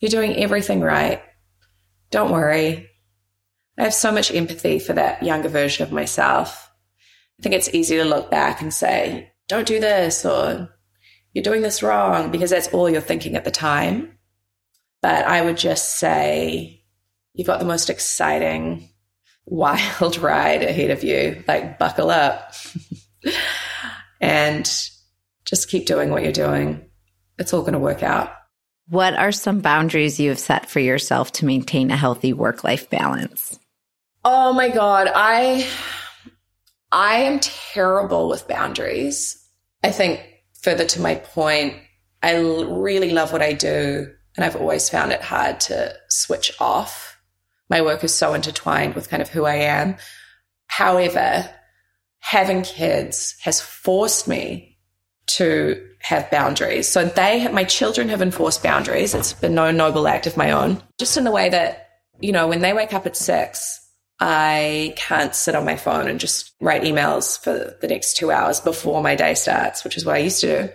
You're 0.00 0.10
doing 0.10 0.36
everything 0.36 0.80
right. 0.80 1.22
Don't 2.10 2.30
worry. 2.32 2.90
I 3.78 3.84
have 3.84 3.94
so 3.94 4.12
much 4.12 4.32
empathy 4.32 4.78
for 4.78 4.92
that 4.92 5.22
younger 5.22 5.48
version 5.48 5.84
of 5.84 5.92
myself. 5.92 6.70
I 7.38 7.42
think 7.42 7.54
it's 7.54 7.74
easy 7.74 7.96
to 7.96 8.04
look 8.04 8.30
back 8.30 8.60
and 8.60 8.72
say, 8.72 9.32
don't 9.48 9.66
do 9.66 9.80
this 9.80 10.24
or 10.24 10.70
you're 11.32 11.42
doing 11.42 11.62
this 11.62 11.82
wrong 11.82 12.30
because 12.30 12.50
that's 12.50 12.68
all 12.68 12.88
you're 12.88 13.00
thinking 13.00 13.34
at 13.34 13.44
the 13.44 13.50
time. 13.50 14.16
But 15.02 15.26
I 15.26 15.42
would 15.42 15.56
just 15.56 15.98
say 15.98 16.84
you've 17.34 17.48
got 17.48 17.58
the 17.58 17.66
most 17.66 17.90
exciting, 17.90 18.88
wild 19.44 20.18
ride 20.18 20.62
ahead 20.62 20.90
of 20.90 21.02
you. 21.02 21.42
Like, 21.46 21.78
buckle 21.78 22.10
up 22.10 22.54
and 24.20 24.64
just 25.44 25.68
keep 25.68 25.86
doing 25.86 26.10
what 26.10 26.22
you're 26.22 26.32
doing. 26.32 26.88
It's 27.38 27.52
all 27.52 27.62
going 27.62 27.74
to 27.74 27.78
work 27.80 28.02
out. 28.02 28.32
What 28.88 29.14
are 29.14 29.32
some 29.32 29.60
boundaries 29.60 30.20
you 30.20 30.28
have 30.28 30.38
set 30.38 30.70
for 30.70 30.78
yourself 30.78 31.32
to 31.32 31.46
maintain 31.46 31.90
a 31.90 31.96
healthy 31.96 32.32
work 32.32 32.62
life 32.64 32.88
balance? 32.88 33.58
Oh 34.24 34.52
my 34.54 34.70
God. 34.70 35.10
I, 35.14 35.68
I 36.90 37.16
am 37.16 37.40
terrible 37.40 38.28
with 38.28 38.48
boundaries. 38.48 39.38
I 39.82 39.90
think 39.90 40.20
further 40.62 40.86
to 40.86 41.00
my 41.00 41.16
point, 41.16 41.76
I 42.22 42.36
really 42.36 43.10
love 43.10 43.32
what 43.32 43.42
I 43.42 43.52
do 43.52 44.10
and 44.36 44.44
I've 44.44 44.56
always 44.56 44.88
found 44.88 45.12
it 45.12 45.20
hard 45.22 45.60
to 45.60 45.94
switch 46.08 46.52
off. 46.58 47.20
My 47.68 47.82
work 47.82 48.02
is 48.02 48.14
so 48.14 48.32
intertwined 48.34 48.94
with 48.94 49.10
kind 49.10 49.22
of 49.22 49.28
who 49.28 49.44
I 49.44 49.56
am. 49.56 49.96
However, 50.66 51.48
having 52.20 52.62
kids 52.62 53.36
has 53.42 53.60
forced 53.60 54.26
me 54.26 54.78
to 55.26 55.86
have 56.00 56.30
boundaries. 56.30 56.88
So 56.88 57.04
they, 57.04 57.46
my 57.48 57.64
children 57.64 58.08
have 58.08 58.22
enforced 58.22 58.62
boundaries. 58.62 59.14
It's 59.14 59.32
been 59.34 59.54
no 59.54 59.70
noble 59.70 60.08
act 60.08 60.26
of 60.26 60.36
my 60.36 60.50
own, 60.50 60.82
just 60.98 61.16
in 61.16 61.24
the 61.24 61.30
way 61.30 61.48
that, 61.50 61.88
you 62.20 62.32
know, 62.32 62.48
when 62.48 62.60
they 62.60 62.72
wake 62.72 62.92
up 62.92 63.06
at 63.06 63.16
six, 63.16 63.83
I 64.20 64.94
can't 64.96 65.34
sit 65.34 65.54
on 65.54 65.64
my 65.64 65.76
phone 65.76 66.08
and 66.08 66.20
just 66.20 66.54
write 66.60 66.82
emails 66.82 67.38
for 67.42 67.76
the 67.80 67.88
next 67.88 68.16
two 68.16 68.30
hours 68.30 68.60
before 68.60 69.02
my 69.02 69.14
day 69.16 69.34
starts, 69.34 69.84
which 69.84 69.96
is 69.96 70.04
what 70.04 70.16
I 70.16 70.20
used 70.20 70.40
to 70.42 70.62
do. 70.66 70.72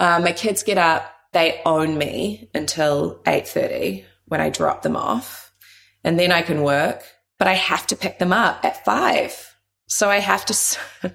Um, 0.00 0.24
my 0.24 0.32
kids 0.32 0.62
get 0.62 0.76
up 0.76 1.14
they 1.34 1.60
own 1.66 1.98
me 1.98 2.48
until 2.54 3.16
8.30 3.26 4.04
when 4.26 4.40
I 4.40 4.48
drop 4.48 4.82
them 4.82 4.96
off. 4.96 5.52
And 6.04 6.18
then 6.18 6.32
I 6.32 6.42
can 6.42 6.62
work, 6.62 7.02
but 7.38 7.48
I 7.48 7.54
have 7.54 7.86
to 7.88 7.96
pick 7.96 8.18
them 8.18 8.32
up 8.32 8.64
at 8.64 8.84
five. 8.84 9.56
So 9.88 10.08
I 10.08 10.20
have 10.20 10.44
to, 10.46 10.78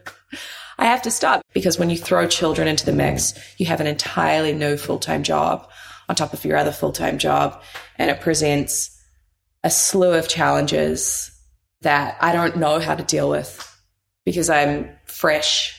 I 0.78 0.86
have 0.86 1.02
to 1.04 1.12
stop 1.12 1.42
because 1.54 1.80
when 1.80 1.90
you 1.90 1.98
throw 1.98 2.28
children 2.28 2.68
into 2.68 2.86
the 2.86 2.92
mix, 2.92 3.34
you 3.58 3.66
have 3.68 3.80
an 3.80 3.88
entirely 3.88 4.54
new 4.54 4.78
full-time 4.78 5.24
job 5.24 5.70
on 6.10 6.16
top 6.16 6.34
of 6.34 6.44
your 6.44 6.58
other 6.58 6.72
full-time 6.72 7.18
job. 7.18 7.62
And 7.98 8.12
it 8.12 8.20
presents 8.20 8.96
a 9.64 9.70
slew 9.70 10.14
of 10.14 10.28
challenges 10.28 11.32
that 11.82 12.18
I 12.22 12.34
don't 12.34 12.58
know 12.58 12.80
how 12.80 12.96
to 12.96 13.04
deal 13.04 13.30
with 13.30 13.66
because 14.26 14.50
I'm 14.50 14.90
fresh 15.06 15.76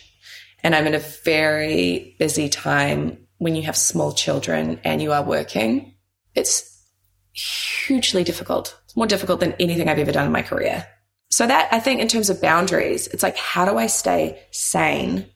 and 0.63 0.75
I'm 0.75 0.87
in 0.87 0.95
a 0.95 0.99
very 0.99 2.17
busy 2.19 2.49
time 2.49 3.27
when 3.39 3.57
you 3.57 3.63
have 3.63 3.77
small 3.77 4.13
children 4.13 4.81
and 4.85 5.01
you 5.01 5.13
are 5.13 5.23
working, 5.23 5.95
it's 6.35 6.85
hugely 7.33 8.25
difficult. 8.25 8.79
It's 8.85 8.97
more 8.97 9.07
difficult 9.07 9.41
than 9.41 9.55
anything 9.59 9.89
I've 9.89 9.99
ever 9.99 10.13
done 10.13 10.27
in 10.27 10.33
my 10.33 10.43
career. 10.43 10.87
So 11.31 11.47
that 11.47 11.73
I 11.73 11.81
think 11.81 12.01
in 12.01 12.09
terms 12.09 12.29
of 12.29 12.41
boundaries, 12.41 13.07
it's 13.09 13.23
like, 13.23 13.37
how 13.37 13.65
do 13.65 13.79
I 13.79 13.87
stay 13.87 14.43
sane 14.51 15.27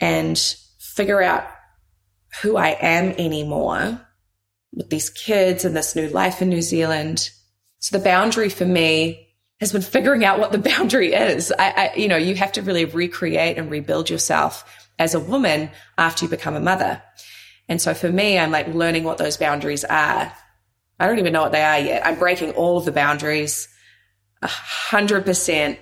and 0.00 0.38
figure 0.78 1.22
out 1.22 1.44
who 2.40 2.56
I 2.56 2.70
am 2.80 3.12
anymore 3.12 4.00
with 4.72 4.90
these 4.90 5.10
kids 5.10 5.64
and 5.64 5.76
this 5.76 5.94
new 5.94 6.08
life 6.08 6.42
in 6.42 6.48
New 6.48 6.62
Zealand? 6.62 7.30
So 7.78 7.96
the 7.96 8.02
boundary 8.02 8.48
for 8.48 8.64
me 8.64 9.31
has 9.62 9.72
been 9.72 9.80
figuring 9.80 10.24
out 10.24 10.40
what 10.40 10.50
the 10.50 10.58
boundary 10.70 11.14
is. 11.14 11.52
I, 11.56 11.70
I 11.70 11.94
you 11.96 12.08
know, 12.08 12.16
you 12.16 12.34
have 12.34 12.52
to 12.52 12.62
really 12.62 12.84
recreate 12.84 13.56
and 13.56 13.70
rebuild 13.70 14.10
yourself 14.10 14.88
as 14.98 15.14
a 15.14 15.20
woman 15.20 15.70
after 15.96 16.24
you 16.24 16.28
become 16.28 16.54
a 16.54 16.60
mother. 16.60 17.02
And 17.68 17.80
so 17.80 17.94
for 17.94 18.10
me, 18.10 18.38
I'm 18.38 18.50
like 18.50 18.66
learning 18.68 19.04
what 19.04 19.18
those 19.18 19.36
boundaries 19.36 19.84
are. 19.84 20.32
I 20.98 21.06
don't 21.06 21.18
even 21.18 21.32
know 21.32 21.42
what 21.42 21.52
they 21.52 21.62
are 21.62 21.78
yet. 21.78 22.04
I'm 22.04 22.18
breaking 22.18 22.52
all 22.52 22.76
of 22.76 22.84
the 22.84 22.92
boundaries 22.92 23.68
a 24.42 24.48
hundred 24.48 25.24
percent. 25.24 25.78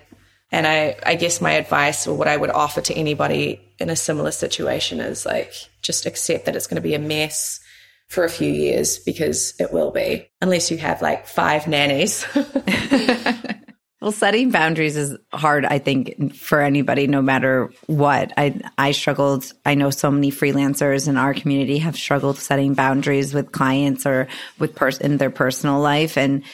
And 0.53 0.66
I, 0.66 0.97
I 1.05 1.14
guess 1.14 1.40
my 1.40 1.53
advice 1.53 2.07
or 2.07 2.14
what 2.14 2.29
I 2.29 2.37
would 2.37 2.51
offer 2.51 2.81
to 2.83 2.95
anybody 2.95 3.61
in 3.79 3.88
a 3.88 3.97
similar 3.97 4.31
situation 4.31 5.01
is 5.01 5.25
like, 5.25 5.53
just 5.81 6.05
accept 6.05 6.45
that 6.45 6.55
it's 6.57 6.66
going 6.66 6.77
to 6.77 6.83
be 6.83 6.95
a 6.95 6.99
mess 6.99 7.61
for 8.09 8.25
a 8.25 8.29
few 8.29 8.51
years 8.51 8.99
because 8.99 9.55
it 9.59 9.73
will 9.73 9.90
be, 9.90 10.29
unless 10.43 10.71
you 10.71 10.77
have 10.77 11.01
like 11.01 11.27
five 11.27 11.66
nannies. 11.66 12.27
Well, 14.01 14.13
setting 14.13 14.51
boundaries 14.51 14.97
is 14.97 15.19
hard, 15.31 15.67
I 15.67 15.79
think, 15.79 16.35
for 16.35 16.63
anybody, 16.63 17.07
no 17.07 17.21
matter 17.21 17.71
what. 17.87 18.33
I 18.39 18.59
I 18.79 18.93
struggled. 18.93 19.53
I 19.67 19.75
know 19.75 19.91
so 19.91 20.11
many 20.11 20.31
freelancers 20.31 21.07
in 21.07 21.19
our 21.19 21.35
community 21.35 21.79
have 21.79 21.97
struggled 21.97 22.39
setting 22.39 22.73
boundaries 22.73 23.35
with 23.35 23.53
clients 23.53 24.07
or 24.07 24.27
with 24.59 24.75
person 24.75 25.05
in 25.05 25.17
their 25.19 25.31
personal 25.31 25.81
life, 25.81 26.17
and 26.17 26.45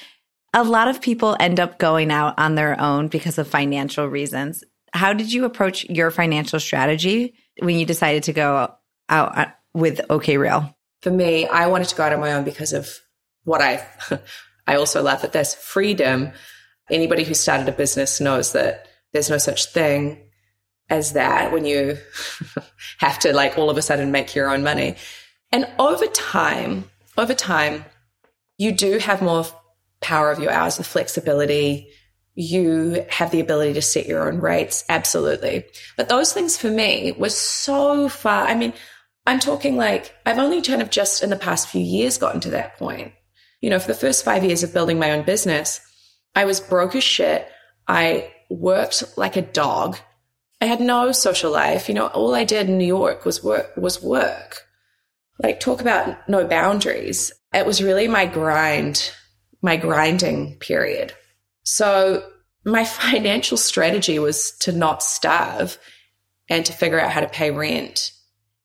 a 0.54 0.64
lot 0.64 0.88
of 0.88 1.00
people 1.00 1.36
end 1.38 1.60
up 1.60 1.78
going 1.78 2.10
out 2.10 2.34
on 2.36 2.56
their 2.56 2.80
own 2.80 3.06
because 3.06 3.38
of 3.38 3.46
financial 3.46 4.08
reasons. 4.08 4.64
How 4.92 5.12
did 5.12 5.32
you 5.32 5.44
approach 5.44 5.84
your 5.84 6.10
financial 6.10 6.58
strategy 6.58 7.34
when 7.60 7.78
you 7.78 7.86
decided 7.86 8.24
to 8.24 8.32
go 8.32 8.74
out 9.08 9.38
uh, 9.38 9.46
with 9.72 10.00
OK 10.10 10.36
Real? 10.36 10.74
For 11.02 11.12
me, 11.12 11.46
I 11.46 11.68
wanted 11.68 11.88
to 11.88 11.94
go 11.94 12.02
out 12.02 12.12
on 12.12 12.18
my 12.18 12.32
own 12.32 12.42
because 12.42 12.72
of 12.72 12.88
what 13.44 13.60
I. 13.62 13.86
I 14.66 14.74
also 14.74 15.00
laugh 15.00 15.22
at 15.22 15.32
this 15.32 15.54
freedom 15.54 16.32
Anybody 16.90 17.24
who 17.24 17.34
started 17.34 17.68
a 17.68 17.72
business 17.72 18.20
knows 18.20 18.52
that 18.52 18.88
there's 19.12 19.30
no 19.30 19.38
such 19.38 19.66
thing 19.66 20.20
as 20.88 21.14
that 21.14 21.52
when 21.52 21.64
you 21.64 21.98
have 22.98 23.18
to 23.20 23.32
like 23.32 23.58
all 23.58 23.70
of 23.70 23.76
a 23.76 23.82
sudden 23.82 24.12
make 24.12 24.34
your 24.34 24.50
own 24.50 24.62
money. 24.62 24.96
And 25.52 25.68
over 25.78 26.06
time, 26.06 26.90
over 27.16 27.34
time, 27.34 27.84
you 28.58 28.72
do 28.72 28.98
have 28.98 29.22
more 29.22 29.46
power 30.00 30.30
of 30.30 30.38
your 30.38 30.52
hours, 30.52 30.76
the 30.76 30.84
flexibility. 30.84 31.88
You 32.34 33.04
have 33.08 33.30
the 33.30 33.40
ability 33.40 33.74
to 33.74 33.82
set 33.82 34.06
your 34.06 34.28
own 34.28 34.40
rates. 34.40 34.84
Absolutely. 34.88 35.64
But 35.96 36.08
those 36.08 36.32
things 36.32 36.56
for 36.56 36.70
me 36.70 37.12
were 37.12 37.30
so 37.30 38.08
far. 38.08 38.46
I 38.46 38.54
mean, 38.54 38.72
I'm 39.26 39.40
talking 39.40 39.76
like 39.76 40.14
I've 40.24 40.38
only 40.38 40.62
kind 40.62 40.82
of 40.82 40.90
just 40.90 41.22
in 41.22 41.30
the 41.30 41.36
past 41.36 41.68
few 41.68 41.80
years 41.80 42.18
gotten 42.18 42.40
to 42.42 42.50
that 42.50 42.76
point. 42.78 43.12
You 43.60 43.70
know, 43.70 43.78
for 43.78 43.88
the 43.88 43.94
first 43.94 44.24
five 44.24 44.44
years 44.44 44.62
of 44.62 44.72
building 44.72 44.98
my 44.98 45.12
own 45.12 45.24
business, 45.24 45.80
I 46.36 46.44
was 46.44 46.60
broke 46.60 46.94
as 46.94 47.02
shit. 47.02 47.48
I 47.88 48.30
worked 48.50 49.16
like 49.16 49.36
a 49.36 49.42
dog. 49.42 49.96
I 50.60 50.66
had 50.66 50.80
no 50.80 51.10
social 51.12 51.50
life. 51.50 51.88
You 51.88 51.94
know, 51.94 52.08
all 52.08 52.34
I 52.34 52.44
did 52.44 52.68
in 52.68 52.78
New 52.78 52.86
York 52.86 53.24
was 53.24 53.42
work, 53.42 53.74
was 53.76 54.02
work. 54.02 54.62
Like 55.42 55.60
talk 55.60 55.80
about 55.80 56.28
no 56.28 56.46
boundaries. 56.46 57.32
It 57.54 57.66
was 57.66 57.82
really 57.82 58.06
my 58.06 58.26
grind, 58.26 59.12
my 59.62 59.76
grinding 59.76 60.58
period. 60.58 61.14
So 61.64 62.28
my 62.64 62.84
financial 63.12 63.56
strategy 63.56 64.18
was 64.18 64.52
to 64.58 64.72
not 64.72 65.02
starve 65.02 65.78
and 66.50 66.66
to 66.66 66.72
figure 66.72 67.00
out 67.00 67.12
how 67.12 67.20
to 67.20 67.28
pay 67.28 67.50
rent. 67.50 68.12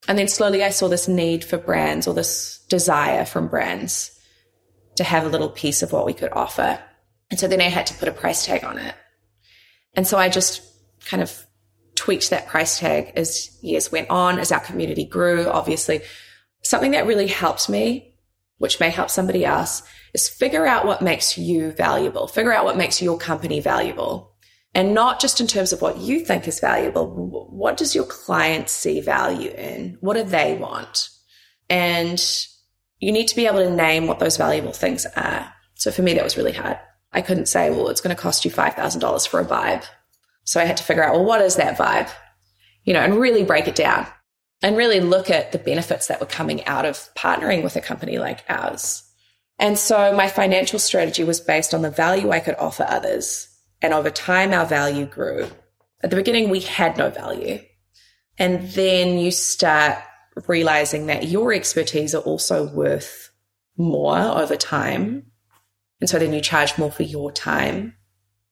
And 0.07 0.17
then 0.17 0.27
slowly 0.27 0.63
I 0.63 0.71
saw 0.71 0.89
this 0.89 1.07
need 1.07 1.43
for 1.45 1.57
brands 1.57 2.05
or 2.05 2.13
this 2.13 2.65
desire 2.67 3.23
from 3.23 3.47
brands 3.47 4.11
to 4.95 5.03
have 5.05 5.25
a 5.25 5.29
little 5.29 5.49
piece 5.49 5.81
of 5.83 5.93
what 5.93 6.05
we 6.05 6.13
could 6.13 6.31
offer. 6.33 6.79
And 7.31 7.39
so 7.39 7.47
then 7.47 7.61
I 7.61 7.69
had 7.69 7.87
to 7.87 7.93
put 7.95 8.07
a 8.07 8.11
price 8.11 8.45
tag 8.45 8.63
on 8.63 8.77
it. 8.77 8.93
And 9.95 10.05
so 10.05 10.17
I 10.17 10.29
just 10.29 10.61
kind 11.05 11.23
of 11.23 11.45
tweaked 11.95 12.29
that 12.29 12.47
price 12.47 12.77
tag 12.77 13.13
as 13.15 13.57
years 13.63 13.91
went 13.91 14.09
on, 14.09 14.37
as 14.37 14.51
our 14.51 14.59
community 14.59 15.05
grew. 15.05 15.47
Obviously, 15.47 16.01
something 16.61 16.91
that 16.91 17.07
really 17.07 17.27
helped 17.27 17.69
me, 17.69 18.15
which 18.57 18.79
may 18.79 18.89
help 18.89 19.09
somebody 19.09 19.45
else, 19.45 19.81
is 20.13 20.29
figure 20.29 20.67
out 20.67 20.85
what 20.85 21.01
makes 21.01 21.37
you 21.37 21.71
valuable, 21.71 22.27
figure 22.27 22.53
out 22.53 22.65
what 22.65 22.77
makes 22.77 23.01
your 23.01 23.17
company 23.17 23.59
valuable. 23.59 24.35
And 24.73 24.93
not 24.93 25.19
just 25.19 25.41
in 25.41 25.47
terms 25.47 25.73
of 25.73 25.81
what 25.81 25.97
you 25.97 26.21
think 26.21 26.47
is 26.47 26.59
valuable. 26.59 27.07
What 27.49 27.75
does 27.75 27.93
your 27.93 28.05
client 28.05 28.69
see 28.69 29.01
value 29.01 29.51
in? 29.51 29.97
What 29.99 30.15
do 30.15 30.23
they 30.23 30.55
want? 30.55 31.09
And 31.69 32.21
you 32.99 33.11
need 33.11 33.27
to 33.27 33.35
be 33.35 33.47
able 33.47 33.59
to 33.59 33.69
name 33.69 34.07
what 34.07 34.19
those 34.19 34.37
valuable 34.37 34.71
things 34.71 35.05
are. 35.05 35.53
So 35.75 35.91
for 35.91 36.03
me, 36.03 36.13
that 36.13 36.23
was 36.23 36.37
really 36.37 36.53
hard. 36.53 36.77
I 37.13 37.21
couldn't 37.21 37.47
say, 37.47 37.69
well, 37.69 37.89
it's 37.89 38.01
going 38.01 38.15
to 38.15 38.21
cost 38.21 38.45
you 38.45 38.51
$5,000 38.51 39.27
for 39.27 39.39
a 39.39 39.45
vibe. 39.45 39.85
So 40.43 40.59
I 40.59 40.65
had 40.65 40.77
to 40.77 40.83
figure 40.83 41.03
out, 41.03 41.13
well, 41.13 41.25
what 41.25 41.41
is 41.41 41.55
that 41.55 41.77
vibe? 41.77 42.09
You 42.83 42.93
know, 42.93 43.01
and 43.01 43.15
really 43.15 43.43
break 43.43 43.67
it 43.67 43.75
down 43.75 44.07
and 44.61 44.77
really 44.77 44.99
look 44.99 45.29
at 45.29 45.51
the 45.51 45.57
benefits 45.57 46.07
that 46.07 46.19
were 46.19 46.25
coming 46.25 46.65
out 46.65 46.85
of 46.85 47.09
partnering 47.15 47.63
with 47.63 47.75
a 47.75 47.81
company 47.81 48.17
like 48.17 48.43
ours. 48.49 49.03
And 49.59 49.77
so 49.77 50.15
my 50.15 50.27
financial 50.27 50.79
strategy 50.79 51.23
was 51.23 51.39
based 51.39 51.73
on 51.73 51.81
the 51.81 51.91
value 51.91 52.31
I 52.31 52.39
could 52.39 52.55
offer 52.55 52.85
others. 52.87 53.47
And 53.81 53.93
over 53.93 54.09
time, 54.09 54.53
our 54.53 54.65
value 54.65 55.05
grew. 55.05 55.47
At 56.01 56.09
the 56.09 56.15
beginning, 56.15 56.49
we 56.49 56.61
had 56.61 56.97
no 56.97 57.09
value. 57.09 57.59
And 58.37 58.67
then 58.71 59.17
you 59.17 59.31
start 59.31 59.99
realizing 60.47 61.07
that 61.07 61.27
your 61.27 61.53
expertise 61.53 62.15
are 62.15 62.21
also 62.21 62.71
worth 62.73 63.29
more 63.77 64.17
over 64.17 64.55
time 64.55 65.30
and 66.01 66.09
so 66.09 66.19
then 66.19 66.33
you 66.33 66.41
charge 66.41 66.77
more 66.77 66.91
for 66.91 67.03
your 67.03 67.31
time. 67.31 67.95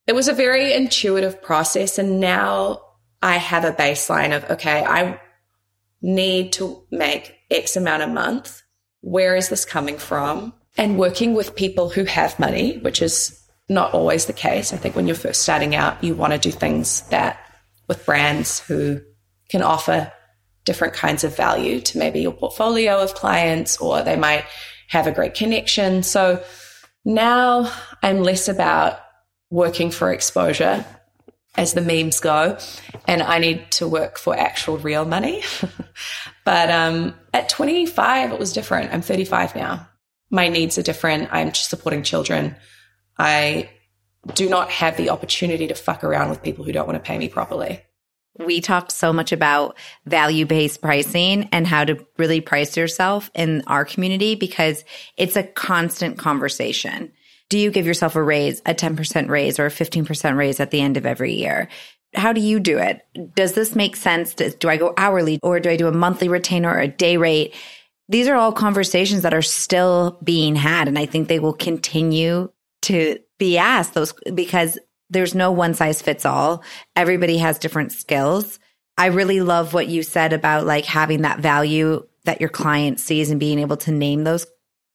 It 0.08 0.16
was 0.16 0.28
a 0.28 0.34
very 0.34 0.74
intuitive 0.74 1.42
process. 1.42 2.00
And 2.00 2.20
now 2.20 2.82
I 3.22 3.38
have 3.38 3.66
a 3.66 3.74
baseline 3.74 4.36
of, 4.36 4.50
okay, 4.52 4.84
I 4.84 5.20
need 6.02 6.54
to 6.54 6.84
make 6.90 7.36
X 7.52 7.76
amount 7.76 8.04
a 8.04 8.08
month. 8.08 8.62
Where 9.02 9.36
is 9.36 9.50
this 9.50 9.66
coming 9.66 9.98
from? 9.98 10.54
and 10.80 10.98
working 10.98 11.34
with 11.34 11.56
people 11.56 11.90
who 11.90 12.06
have 12.06 12.40
money, 12.40 12.78
which 12.78 13.02
is 13.02 13.38
not 13.68 13.94
always 13.94 14.26
the 14.26 14.34
case. 14.34 14.72
I 14.72 14.78
think 14.78 14.96
when 14.96 15.08
you're 15.08 15.16
first 15.16 15.42
starting 15.42 15.76
out, 15.76 16.02
you 16.02 16.16
want 16.16 16.32
to 16.32 16.40
do 16.40 16.52
things 16.52 17.02
that 17.10 17.38
with 17.90 18.06
brands 18.06 18.62
who 18.62 19.02
can 19.50 19.62
offer 19.62 20.12
different 20.64 20.94
kinds 20.94 21.26
of 21.26 21.36
value 21.36 21.82
to 21.82 21.98
maybe 21.98 22.22
your 22.22 22.32
portfolio 22.32 23.02
of 23.02 23.14
clients, 23.14 23.78
or 23.78 24.02
they 24.04 24.16
might 24.16 24.46
have 24.88 25.06
a 25.06 25.12
great 25.12 25.34
connection. 25.34 26.02
So 26.02 26.42
now 27.06 27.72
I'm 28.04 28.22
less 28.22 28.48
about 28.48 29.00
working 29.50 29.92
for 29.92 30.12
exposure 30.12 30.86
as 31.58 31.74
the 31.74 31.82
memes 31.82 32.20
go, 32.20 32.58
and 33.08 33.22
I 33.22 33.40
need 33.40 33.72
to 33.72 33.88
work 33.88 34.18
for 34.18 34.38
actual 34.38 34.78
real 34.78 35.04
money. 35.06 35.44
but 36.46 36.70
um, 36.70 37.16
at 37.34 37.50
25, 37.50 38.32
it 38.32 38.40
was 38.40 38.54
different. 38.54 38.94
I'm 38.94 39.02
35 39.02 39.56
now. 39.56 39.88
My 40.30 40.48
needs 40.48 40.78
are 40.78 40.84
different. 40.84 41.30
I'm 41.32 41.54
supporting 41.54 42.04
children. 42.04 42.56
I 43.18 43.70
do 44.36 44.48
not 44.48 44.70
have 44.70 44.96
the 44.96 45.10
opportunity 45.10 45.68
to 45.68 45.76
fuck 45.76 46.04
around 46.04 46.30
with 46.30 46.44
people 46.44 46.64
who 46.64 46.72
don't 46.72 46.88
want 46.88 46.98
to 46.98 47.08
pay 47.08 47.18
me 47.18 47.30
properly. 47.30 47.82
We 48.40 48.62
talked 48.62 48.92
so 48.92 49.12
much 49.12 49.32
about 49.32 49.78
value 50.06 50.46
based 50.46 50.82
pricing 50.82 51.50
and 51.52 51.68
how 51.68 51.84
to 51.86 52.06
really 52.18 52.40
price 52.40 52.78
yourself 52.78 53.30
in 53.36 53.64
our 53.68 53.84
community 53.84 54.36
because 54.36 54.86
it's 55.18 55.36
a 55.36 55.44
constant 55.44 56.18
conversation. 56.18 57.12
Do 57.50 57.60
you 57.60 57.72
give 57.72 57.86
yourself 57.86 58.16
a 58.16 58.24
raise, 58.24 58.62
a 58.66 58.74
10% 58.74 59.28
raise 59.28 59.60
or 59.60 59.66
a 59.66 59.72
15% 59.72 60.38
raise 60.38 60.60
at 60.60 60.72
the 60.72 60.82
end 60.82 60.98
of 60.98 61.06
every 61.06 61.34
year? 61.34 61.68
How 62.16 62.32
do 62.32 62.42
you 62.42 62.60
do 62.60 62.78
it? 62.78 63.02
Does 63.36 63.54
this 63.54 63.76
make 63.76 63.96
sense? 63.96 64.34
Do 64.34 64.70
I 64.70 64.78
go 64.78 64.94
hourly 64.98 65.40
or 65.44 65.60
do 65.60 65.70
I 65.70 65.76
do 65.76 65.88
a 65.88 65.92
monthly 65.92 66.30
retainer 66.30 66.74
or 66.74 66.80
a 66.80 66.88
day 66.88 67.18
rate? 67.18 67.54
These 68.08 68.28
are 68.28 68.36
all 68.36 68.52
conversations 68.52 69.24
that 69.24 69.34
are 69.34 69.42
still 69.42 70.20
being 70.24 70.56
had. 70.56 70.88
And 70.88 70.98
I 70.98 71.06
think 71.06 71.28
they 71.28 71.40
will 71.40 71.54
continue 71.54 72.50
to 72.84 73.20
be 73.38 73.58
asked 73.58 73.94
those 73.94 74.14
because 74.34 74.80
there's 75.10 75.36
no 75.36 75.52
one 75.52 75.74
size 75.74 76.02
fits 76.02 76.26
all. 76.26 76.64
Everybody 76.96 77.38
has 77.38 77.60
different 77.60 77.92
skills. 77.92 78.60
I 78.98 79.08
really 79.08 79.42
love 79.42 79.74
what 79.74 79.88
you 79.88 80.04
said 80.04 80.34
about 80.34 80.66
like 80.66 80.86
having 80.86 81.22
that 81.22 81.40
value 81.40 82.06
that 82.26 82.42
your 82.42 82.50
client 82.50 83.00
sees 83.00 83.32
and 83.32 83.40
being 83.40 83.60
able 83.60 83.78
to 83.78 83.92
name 83.92 84.24
those 84.24 84.46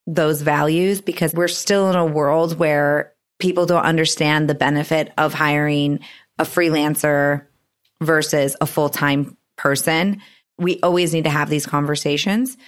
those 0.07 0.43
values 0.43 1.01
because 1.01 1.33
we're 1.33 1.49
still 1.49 1.89
in 1.89 1.97
a 1.97 2.05
world 2.05 2.59
where 2.59 3.15
people 3.39 3.65
don't 3.65 3.85
understand 3.85 4.49
the 4.49 4.55
benefit 4.55 5.11
of 5.17 5.33
hiring 5.33 6.01
a 6.39 6.45
freelancer 6.45 7.47
versus 8.03 8.55
a 8.61 8.67
full-time 8.67 9.37
person. 9.57 10.21
We 10.59 10.79
always 10.83 11.15
need 11.15 11.25
to 11.25 11.31
have 11.31 11.49
these 11.49 11.65
conversations 11.65 12.59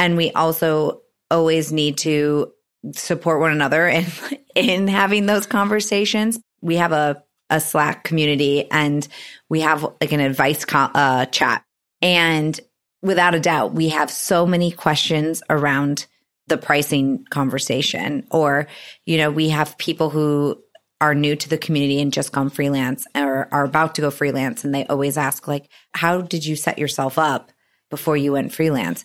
and 0.00 0.16
we 0.16 0.32
also 0.32 1.02
always 1.30 1.70
need 1.70 1.98
to 1.98 2.52
support 2.92 3.40
one 3.40 3.52
another 3.52 3.86
in 3.86 4.06
in 4.56 4.88
having 4.88 5.26
those 5.26 5.46
conversations 5.46 6.40
we 6.60 6.76
have 6.76 6.92
a, 6.92 7.22
a 7.48 7.60
Slack 7.60 8.04
community 8.04 8.70
and 8.70 9.06
we 9.48 9.60
have 9.60 9.82
like 10.00 10.12
an 10.12 10.20
advice 10.20 10.64
co- 10.64 10.90
uh, 10.94 11.26
chat. 11.26 11.64
And 12.02 12.58
without 13.02 13.34
a 13.34 13.40
doubt, 13.40 13.74
we 13.74 13.90
have 13.90 14.10
so 14.10 14.46
many 14.46 14.70
questions 14.70 15.42
around 15.50 16.06
the 16.46 16.58
pricing 16.58 17.24
conversation. 17.30 18.26
Or, 18.30 18.66
you 19.06 19.18
know, 19.18 19.30
we 19.30 19.50
have 19.50 19.78
people 19.78 20.10
who 20.10 20.62
are 21.00 21.14
new 21.14 21.34
to 21.34 21.48
the 21.48 21.58
community 21.58 22.00
and 22.00 22.12
just 22.12 22.32
gone 22.32 22.50
freelance 22.50 23.06
or 23.14 23.48
are 23.52 23.64
about 23.64 23.94
to 23.94 24.02
go 24.02 24.10
freelance. 24.10 24.64
And 24.64 24.74
they 24.74 24.84
always 24.86 25.16
ask, 25.16 25.48
like, 25.48 25.70
how 25.94 26.20
did 26.20 26.44
you 26.44 26.56
set 26.56 26.78
yourself 26.78 27.18
up 27.18 27.50
before 27.90 28.16
you 28.16 28.32
went 28.32 28.52
freelance? 28.52 29.04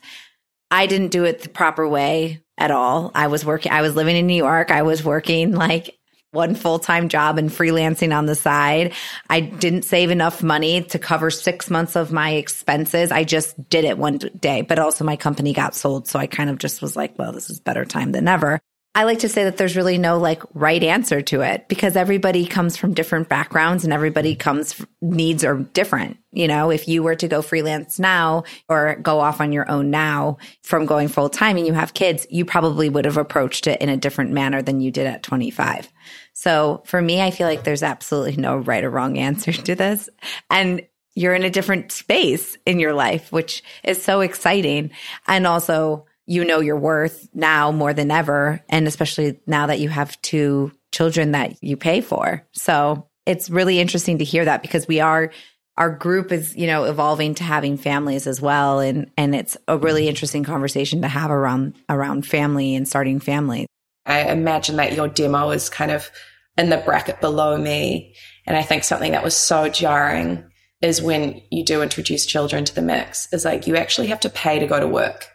I 0.70 0.88
didn't 0.88 1.12
do 1.12 1.24
it 1.24 1.42
the 1.42 1.50
proper 1.50 1.88
way 1.88 2.44
at 2.58 2.72
all. 2.72 3.12
I 3.16 3.28
was 3.28 3.46
working, 3.46 3.72
I 3.72 3.82
was 3.82 3.96
living 3.96 4.18
in 4.18 4.28
New 4.28 4.36
York. 4.36 4.72
I 4.72 4.82
was 4.82 5.04
working 5.04 5.54
like 5.54 5.95
one 6.36 6.54
full 6.54 6.78
time 6.78 7.10
job 7.10 7.40
and 7.40 7.50
freelancing 7.50 8.16
on 8.16 8.28
the 8.28 8.36
side. 8.36 8.94
I 9.30 9.40
didn't 9.40 9.84
save 9.84 10.12
enough 10.12 10.44
money 10.44 10.84
to 10.84 11.00
cover 11.00 11.32
six 11.32 11.70
months 11.70 11.96
of 11.96 12.12
my 12.12 12.34
expenses. 12.34 13.12
I 13.12 13.24
just 13.24 13.70
did 13.70 13.86
it 13.86 13.98
one 13.98 14.18
day, 14.18 14.62
but 14.62 14.78
also 14.78 15.04
my 15.04 15.16
company 15.16 15.54
got 15.54 15.74
sold. 15.74 16.08
So 16.08 16.20
I 16.20 16.28
kind 16.28 16.50
of 16.50 16.60
just 16.60 16.82
was 16.82 16.96
like, 16.96 17.18
well, 17.18 17.32
this 17.32 17.50
is 17.50 17.60
better 17.60 17.86
time 17.86 18.12
than 18.12 18.28
ever. 18.28 18.62
I 18.98 19.04
like 19.04 19.20
to 19.20 19.30
say 19.30 19.44
that 19.44 19.58
there's 19.58 19.76
really 19.76 19.98
no 19.98 20.18
like 20.18 20.42
right 20.54 20.82
answer 20.82 21.22
to 21.24 21.42
it 21.42 21.68
because 21.68 21.98
everybody 21.98 22.46
comes 22.46 22.78
from 22.78 22.94
different 22.94 23.28
backgrounds 23.28 23.84
and 23.84 23.92
everybody 23.92 24.32
mm-hmm. 24.32 24.40
comes 24.40 24.82
needs 25.02 25.44
are 25.44 25.58
different. 25.58 26.18
You 26.32 26.48
know, 26.48 26.72
if 26.72 26.88
you 26.88 27.04
were 27.04 27.16
to 27.16 27.28
go 27.28 27.42
freelance 27.42 28.00
now 28.00 28.46
or 28.70 28.96
go 28.96 29.20
off 29.20 29.42
on 29.42 29.52
your 29.52 29.70
own 29.70 29.90
now 29.90 30.38
from 30.64 30.86
going 30.86 31.10
full 31.10 31.30
time 31.30 31.58
and 31.58 31.68
you 31.68 31.74
have 31.74 31.94
kids, 31.94 32.26
you 32.30 32.46
probably 32.46 32.88
would 32.88 33.04
have 33.04 33.18
approached 33.18 33.68
it 33.68 33.82
in 33.82 33.90
a 33.90 33.98
different 33.98 34.32
manner 34.32 34.62
than 34.62 34.80
you 34.80 34.92
did 34.92 35.08
at 35.08 35.24
25. 35.24 35.92
So 36.32 36.82
for 36.86 37.02
me, 37.02 37.22
I 37.22 37.32
feel 37.32 37.48
like 37.48 37.66
there's 37.66 37.84
absolutely 37.84 38.38
no 38.38 38.56
right 38.56 38.84
or 38.84 38.90
wrong 38.90 39.18
answer 39.18 39.52
to 39.52 39.76
this. 39.76 40.10
And 40.50 40.88
you're 41.16 41.36
in 41.36 41.44
a 41.44 41.50
different 41.50 41.92
space 41.92 42.58
in 42.66 42.80
your 42.80 42.94
life, 42.94 43.32
which 43.32 43.62
is 43.84 44.02
so 44.02 44.22
exciting. 44.22 44.92
And 45.28 45.46
also, 45.46 46.06
you 46.28 46.44
know 46.44 46.60
your 46.60 46.78
worth 46.78 47.28
now 47.34 47.72
more 47.72 47.94
than 47.94 48.12
ever. 48.12 48.62
And 48.70 48.88
especially 48.88 49.40
now 49.46 49.68
that 49.68 49.80
you 49.80 49.90
have 49.90 50.22
two 50.22 50.72
children 50.92 51.32
that 51.32 51.62
you 51.64 51.78
pay 51.78 52.02
for. 52.02 52.46
So 52.54 53.08
it's 53.26 53.50
really 53.50 53.80
interesting 53.80 54.20
to 54.20 54.24
hear 54.24 54.46
that 54.46 54.62
because 54.62 54.88
we 54.88 55.00
are 55.00 55.32
our 55.78 55.90
group 55.90 56.32
is 56.32 56.56
you 56.56 56.68
know 56.68 56.86
evolving 56.86 57.36
to 57.36 57.44
having 57.44 57.76
families 57.78 58.28
as 58.28 58.40
well 58.40 58.80
and 58.80 59.12
and 59.18 59.36
it's 59.36 59.58
a 59.68 59.78
really 59.78 60.04
mm-hmm. 60.04 60.10
interesting 60.10 60.44
conversation 60.46 61.02
to 61.02 61.08
have 61.10 61.30
around 61.30 61.76
around 61.90 62.26
family 62.26 62.76
and 62.76 62.88
starting 62.88 63.20
families 63.20 63.68
I 64.06 64.22
imagine 64.32 64.76
that 64.78 64.94
your 64.94 65.08
demo 65.08 65.50
is 65.52 65.70
kind 65.70 65.92
of 65.92 66.10
in 66.58 66.70
the 66.70 66.78
bracket 66.78 67.22
below 67.22 67.58
me. 67.58 68.16
And 68.46 68.56
I 68.56 68.62
think 68.62 68.84
something 68.84 69.12
that 69.12 69.24
was 69.24 69.36
so 69.36 69.68
jarring 69.68 70.44
is 70.82 71.02
when 71.02 71.42
you 71.52 71.64
do 71.64 71.82
introduce 71.82 72.26
children 72.26 72.66
to 72.66 72.76
the 72.76 72.82
mix, 72.82 73.32
is 73.34 73.46
like 73.46 73.66
you 73.66 73.76
actually 73.76 74.08
have 74.08 74.20
to 74.22 74.30
pay 74.30 74.60
to 74.60 74.68
go 74.68 74.80
to 74.80 74.88
work. 74.88 75.28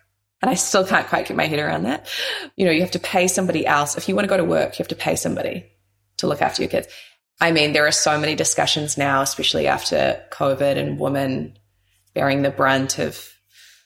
And 0.42 0.50
I 0.50 0.54
still 0.54 0.86
can't 0.86 1.06
quite 1.06 1.26
get 1.26 1.36
my 1.36 1.46
head 1.46 1.58
around 1.58 1.82
that. 1.82 2.08
You 2.56 2.64
know, 2.64 2.70
you 2.70 2.80
have 2.80 2.92
to 2.92 2.98
pay 2.98 3.28
somebody 3.28 3.66
else. 3.66 3.96
If 3.96 4.08
you 4.08 4.14
want 4.14 4.24
to 4.24 4.30
go 4.30 4.38
to 4.38 4.44
work, 4.44 4.78
you 4.78 4.82
have 4.82 4.88
to 4.88 4.94
pay 4.94 5.16
somebody 5.16 5.66
to 6.18 6.26
look 6.26 6.40
after 6.40 6.62
your 6.62 6.70
kids. 6.70 6.88
I 7.40 7.52
mean, 7.52 7.72
there 7.72 7.86
are 7.86 7.92
so 7.92 8.18
many 8.18 8.34
discussions 8.34 8.98
now, 8.98 9.22
especially 9.22 9.66
after 9.66 10.22
COVID 10.30 10.76
and 10.76 10.98
women 10.98 11.58
bearing 12.14 12.42
the 12.42 12.50
brunt 12.50 12.98
of, 12.98 13.32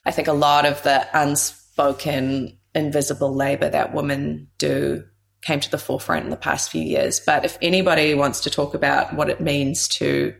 I 0.04 0.10
think, 0.10 0.28
a 0.28 0.32
lot 0.32 0.64
of 0.64 0.82
the 0.82 1.06
unspoken 1.12 2.58
invisible 2.74 3.34
labor 3.34 3.68
that 3.68 3.94
women 3.94 4.48
do 4.58 5.04
came 5.42 5.60
to 5.60 5.70
the 5.70 5.78
forefront 5.78 6.24
in 6.24 6.30
the 6.30 6.36
past 6.36 6.70
few 6.70 6.82
years. 6.82 7.20
But 7.20 7.44
if 7.44 7.58
anybody 7.62 8.14
wants 8.14 8.40
to 8.40 8.50
talk 8.50 8.74
about 8.74 9.14
what 9.14 9.28
it 9.28 9.40
means 9.40 9.88
to 9.88 10.34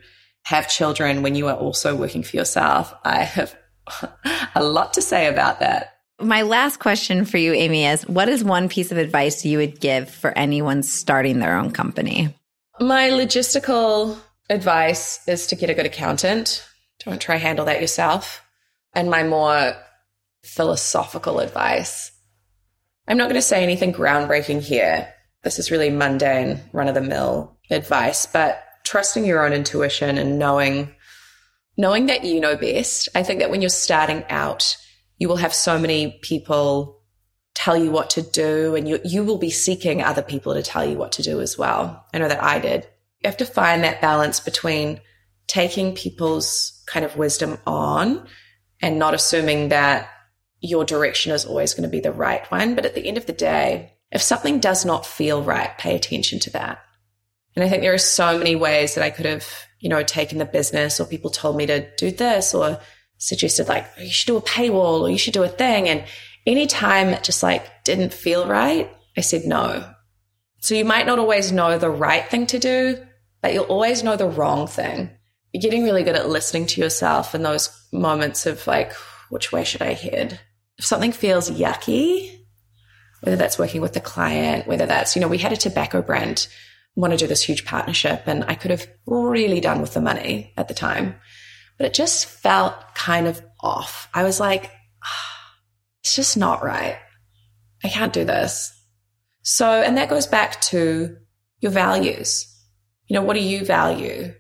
have 0.45 0.69
children 0.69 1.23
when 1.23 1.35
you 1.35 1.47
are 1.49 1.57
also 1.57 1.95
working 1.95 2.23
for 2.23 2.37
yourself, 2.37 2.93
I 3.05 3.23
have 3.23 3.57
a 4.55 4.63
lot 4.63 4.95
to 4.95 5.03
say 5.03 5.27
about 5.27 5.61
that. 5.61 5.94
My 6.21 6.43
last 6.43 6.79
question 6.79 7.25
for 7.25 7.39
you, 7.39 7.53
Amy, 7.53 7.87
is 7.87 8.07
what 8.07 8.29
is 8.29 8.45
one 8.45 8.69
piece 8.69 8.93
of 8.93 8.99
advice 8.99 9.45
you 9.45 9.59
would 9.59 9.81
give 9.81 10.09
for 10.09 10.37
anyone 10.37 10.83
starting 10.83 11.41
their 11.41 11.57
own 11.57 11.71
company? 11.71 12.35
My 12.81 13.11
logistical 13.11 14.19
advice 14.49 15.27
is 15.29 15.47
to 15.49 15.57
get 15.57 15.71
a 15.71 15.75
good 15.75 15.87
accountant. 15.87 16.67
Don't 17.05 17.21
try 17.21 17.37
handle 17.37 17.67
that 17.67 17.81
yourself. 17.81 18.43
And 18.93 19.11
my 19.11 19.25
more 19.25 19.75
philosophical 20.45 21.41
advice 21.41 22.13
I'm 23.07 23.19
not 23.19 23.25
going 23.25 23.35
to 23.35 23.43
say 23.43 23.63
anything 23.63 23.93
groundbreaking 23.93 24.63
here. 24.63 25.13
This 25.43 25.59
is 25.59 25.71
really 25.71 25.91
mundane, 25.91 26.61
run 26.73 26.89
of 26.89 26.95
the 26.95 27.03
mill 27.03 27.59
advice, 27.71 28.25
but 28.25 28.63
trusting 28.85 29.27
your 29.27 29.45
own 29.45 29.53
intuition 29.53 30.17
and 30.17 30.39
knowing 30.39 30.95
knowing 31.77 32.07
that 32.07 32.25
you 32.25 32.41
know 32.41 32.57
best. 32.57 33.09
I 33.15 33.23
think 33.23 33.41
that 33.41 33.51
when 33.51 33.61
you're 33.61 33.69
starting 33.69 34.25
out, 34.31 34.77
you 35.25 35.29
will 35.29 35.37
have 35.37 35.55
so 35.55 35.79
many 35.79 36.19
people 36.21 37.01
tell 37.55 37.79
you 37.79 37.91
what 37.91 38.11
to 38.11 38.21
do 38.21 38.75
and 38.75 38.87
you 38.87 39.01
you 39.07 39.25
will 39.25 39.39
be 39.39 39.49
seeking 39.49 40.03
other 40.03 40.21
people 40.21 40.53
to 40.53 40.63
tell 40.63 40.85
you 40.85 40.99
what 40.99 41.13
to 41.13 41.23
do 41.23 41.41
as 41.41 41.57
well. 41.57 42.05
I 42.13 42.19
know 42.19 42.29
that 42.29 42.43
I 42.43 42.59
did. 42.59 42.87
You 43.21 43.29
have 43.29 43.39
to 43.39 43.47
find 43.47 43.83
that 43.83 44.03
balance 44.03 44.39
between 44.39 45.01
taking 45.47 45.95
people's 45.95 46.85
kind 46.87 47.07
of 47.07 47.17
wisdom 47.17 47.57
on 47.67 48.29
and 48.83 48.99
not 48.99 49.15
assuming 49.15 49.71
that 49.71 50.11
your 50.61 50.85
direction 50.85 51.33
is 51.33 51.47
always 51.47 51.73
going 51.73 51.89
to 51.89 51.97
be 51.97 52.01
the 52.01 52.13
right 52.13 52.45
one. 52.51 52.75
But 52.75 52.85
at 52.85 52.95
the 52.95 53.09
end 53.09 53.17
of 53.17 53.25
the 53.25 53.33
day, 53.33 53.95
if 54.13 54.21
something 54.21 54.61
does 54.61 54.85
not 54.85 55.07
feel 55.07 55.43
right, 55.43 55.71
pay 55.79 55.97
attention 55.97 56.39
to 56.41 56.51
that. 56.51 56.85
And 57.57 57.65
I 57.65 57.71
think 57.71 57.81
there 57.81 57.95
are 57.95 57.99
so 58.21 58.37
many 58.37 58.57
ways 58.57 58.95
that 58.95 59.05
I 59.05 59.09
could 59.09 59.25
have, 59.25 59.49
you 59.81 59.89
know, 59.89 60.03
taken 60.03 60.37
the 60.37 60.45
business 60.45 61.01
or 61.01 61.07
people 61.07 61.31
told 61.31 61.57
me 61.57 61.65
to 61.65 61.91
do 61.97 62.11
this 62.11 62.53
or 62.53 62.79
suggested 63.29 63.69
like, 63.69 63.87
oh, 63.99 64.03
you 64.03 64.11
should 64.11 64.27
do 64.27 64.37
a 64.37 64.43
paywall 64.43 65.03
or 65.03 65.11
you 65.11 65.19
should 65.19 65.35
do 65.35 65.43
a 65.43 65.49
thing. 65.49 65.89
And 65.89 66.05
anytime 66.47 67.09
it 67.09 67.25
just 67.25 67.43
like 67.43 67.85
didn't 67.85 68.13
feel 68.13 68.47
right, 68.47 68.91
I 69.17 69.21
said 69.21 69.45
no. 69.45 69.89
So 70.61 70.75
you 70.75 70.85
might 70.85 71.07
not 71.07 71.19
always 71.19 71.53
know 71.53 71.79
the 71.79 71.91
right 71.91 72.29
thing 72.29 72.47
to 72.47 72.59
do, 72.59 73.05
but 73.43 73.53
you'll 73.53 73.65
always 73.65 74.03
know 74.03 74.17
the 74.17 74.29
wrong 74.29 74.67
thing. 74.67 75.11
You're 75.53 75.61
getting 75.61 75.85
really 75.85 76.03
good 76.03 76.17
at 76.17 76.29
listening 76.29 76.67
to 76.67 76.81
yourself 76.81 77.35
in 77.35 77.43
those 77.43 77.71
moments 77.93 78.47
of 78.47 78.67
like, 78.67 78.93
which 79.31 79.53
way 79.53 79.65
should 79.65 79.83
I 79.83 79.93
head? 79.93 80.41
if 80.79 80.85
something 80.85 81.13
feels 81.13 81.51
yucky, 81.51 82.39
whether 83.21 83.37
that's 83.37 83.59
working 83.59 83.81
with 83.81 83.93
the 83.93 84.01
client, 84.01 84.67
whether 84.67 84.87
that's, 84.87 85.15
you 85.15 85.21
know, 85.21 85.29
we 85.29 85.39
had 85.39 85.53
a 85.53 85.57
tobacco 85.57 86.03
brand 86.03 86.49
want 86.97 87.13
to 87.13 87.17
do 87.17 87.27
this 87.27 87.43
huge 87.43 87.65
partnership 87.65 88.23
and 88.27 88.45
I 88.45 88.55
could 88.55 88.71
have 88.71 88.87
really 89.07 89.61
done 89.61 89.81
with 89.81 89.95
the 89.95 90.01
money 90.01 90.53
at 90.57 90.69
the 90.69 90.75
time, 90.75 91.17
but 91.79 91.87
it 91.87 91.95
just 91.95 92.27
felt 92.27 92.75
kind 92.95 93.27
of 93.27 93.43
off. 93.61 94.09
I 94.15 94.25
was 94.25 94.41
like, 94.41 94.71
it's 96.03 96.15
just 96.15 96.37
not 96.37 96.65
right. 96.65 96.99
I 97.83 97.89
can't 97.89 98.13
do 98.13 98.25
this. 98.25 98.73
So, 99.43 99.71
and 99.83 99.97
that 99.97 100.09
goes 100.09 100.27
back 100.27 100.61
to 100.63 101.17
your 101.61 101.73
values. 101.73 102.51
You 103.07 103.15
know, 103.15 103.23
what 103.23 103.35
do 103.35 103.43
you 103.43 103.65
value? 103.65 104.35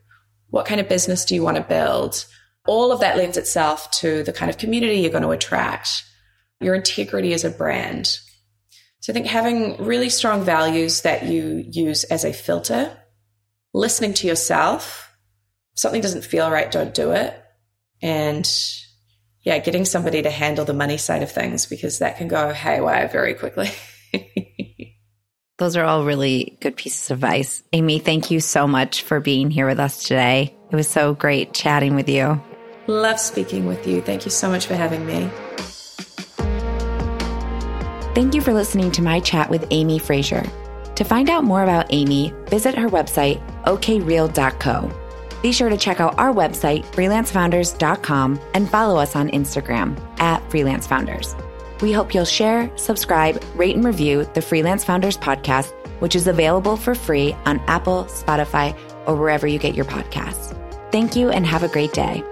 What 0.49 0.66
kind 0.66 0.80
of 0.80 0.89
business 0.89 1.24
do 1.24 1.35
you 1.35 1.43
want 1.43 1.59
to 1.59 1.62
build? 1.62 2.24
All 2.66 2.93
of 2.93 3.01
that 3.01 3.18
lends 3.18 3.37
itself 3.37 3.91
to 3.93 4.22
the 4.22 4.32
kind 4.32 4.51
of 4.51 4.57
community 4.57 4.97
you're 4.97 5.11
going 5.11 5.22
to 5.22 5.30
attract, 5.30 6.05
your 6.61 6.74
integrity 6.74 7.35
as 7.35 7.45
a 7.45 7.51
brand. 7.51 8.18
So 9.01 9.12
I 9.12 9.14
think 9.14 9.26
having 9.26 9.76
really 9.85 10.09
strong 10.09 10.45
values 10.45 11.03
that 11.03 11.26
you 11.26 11.62
use 11.70 12.05
as 12.05 12.24
a 12.24 12.32
filter, 12.32 12.97
listening 13.74 14.14
to 14.14 14.26
yourself, 14.26 15.03
something 15.75 16.01
doesn't 16.01 16.25
feel 16.25 16.51
right, 16.51 16.70
don't 16.70 16.95
do 16.95 17.12
it. 17.12 17.41
And 18.03 18.49
yeah, 19.43 19.59
getting 19.59 19.85
somebody 19.85 20.22
to 20.22 20.31
handle 20.31 20.64
the 20.64 20.72
money 20.75 20.97
side 20.97 21.22
of 21.22 21.31
things 21.31 21.66
because 21.66 21.99
that 21.99 22.16
can 22.16 22.29
go 22.29 22.53
haywire 22.53 23.09
very 23.09 23.35
quickly. 23.35 23.70
Those 25.59 25.77
are 25.77 25.85
all 25.85 26.05
really 26.05 26.59
good 26.61 26.77
pieces 26.77 27.11
of 27.11 27.18
advice. 27.18 27.62
Amy, 27.72 28.01
thank 28.01 28.31
you 28.31 28.41
so 28.41 28.66
much 28.66 29.03
for 29.03 29.20
being 29.20 29.51
here 29.51 29.66
with 29.66 29.79
us 29.79 30.03
today. 30.03 30.55
It 30.70 30.77
was 30.77 30.89
so 30.89 31.14
great 31.14 31.53
chatting 31.53 31.95
with 31.95 32.09
you. 32.09 32.43
Love 32.87 33.20
speaking 33.20 33.66
with 33.66 33.87
you. 33.87 34.03
Thank 34.03 34.25
you 34.25 34.31
so 34.31 34.49
much 34.49 34.66
for 34.66 34.75
having 34.75 35.07
me. 35.07 35.31
Thank 38.14 38.35
you 38.35 38.41
for 38.41 38.53
listening 38.53 38.91
to 38.93 39.03
my 39.03 39.20
chat 39.20 39.49
with 39.49 39.66
Amy 39.70 39.99
Fraser. 39.99 40.45
To 40.97 41.05
find 41.05 41.29
out 41.29 41.45
more 41.45 41.62
about 41.62 41.87
Amy, 41.91 42.33
visit 42.47 42.75
her 42.77 42.89
website, 42.89 43.41
okreal.co. 43.64 45.03
Be 45.45 45.53
sure 45.53 45.68
to 45.68 45.76
check 45.76 46.01
out 46.01 46.18
our 46.18 46.32
website, 46.32 46.86
freelancefounders.com, 46.86 48.40
and 48.55 48.66
follow 48.66 48.99
us 48.99 49.14
on 49.14 49.28
Instagram 49.28 49.95
at 50.18 50.42
freelancefounders. 50.49 51.38
We 51.82 51.92
hope 51.92 52.14
you'll 52.14 52.24
share, 52.24 52.74
subscribe, 52.78 53.45
rate, 53.55 53.76
and 53.76 53.84
review 53.84 54.26
the 54.32 54.40
Freelance 54.40 54.84
Founders 54.84 55.18
podcast, 55.18 55.74
which 56.01 56.16
is 56.16 56.26
available 56.28 56.78
for 56.78 56.95
free 56.95 57.34
on 57.45 57.61
Apple, 57.66 58.05
Spotify, 58.05 58.74
or 59.07 59.16
wherever 59.16 59.47
you 59.47 59.59
get 59.59 59.74
your 59.74 59.84
podcasts. 59.84 60.59
Thank 60.90 61.14
you 61.14 61.28
and 61.28 61.45
have 61.45 61.62
a 61.62 61.68
great 61.68 61.92
day. 61.92 62.24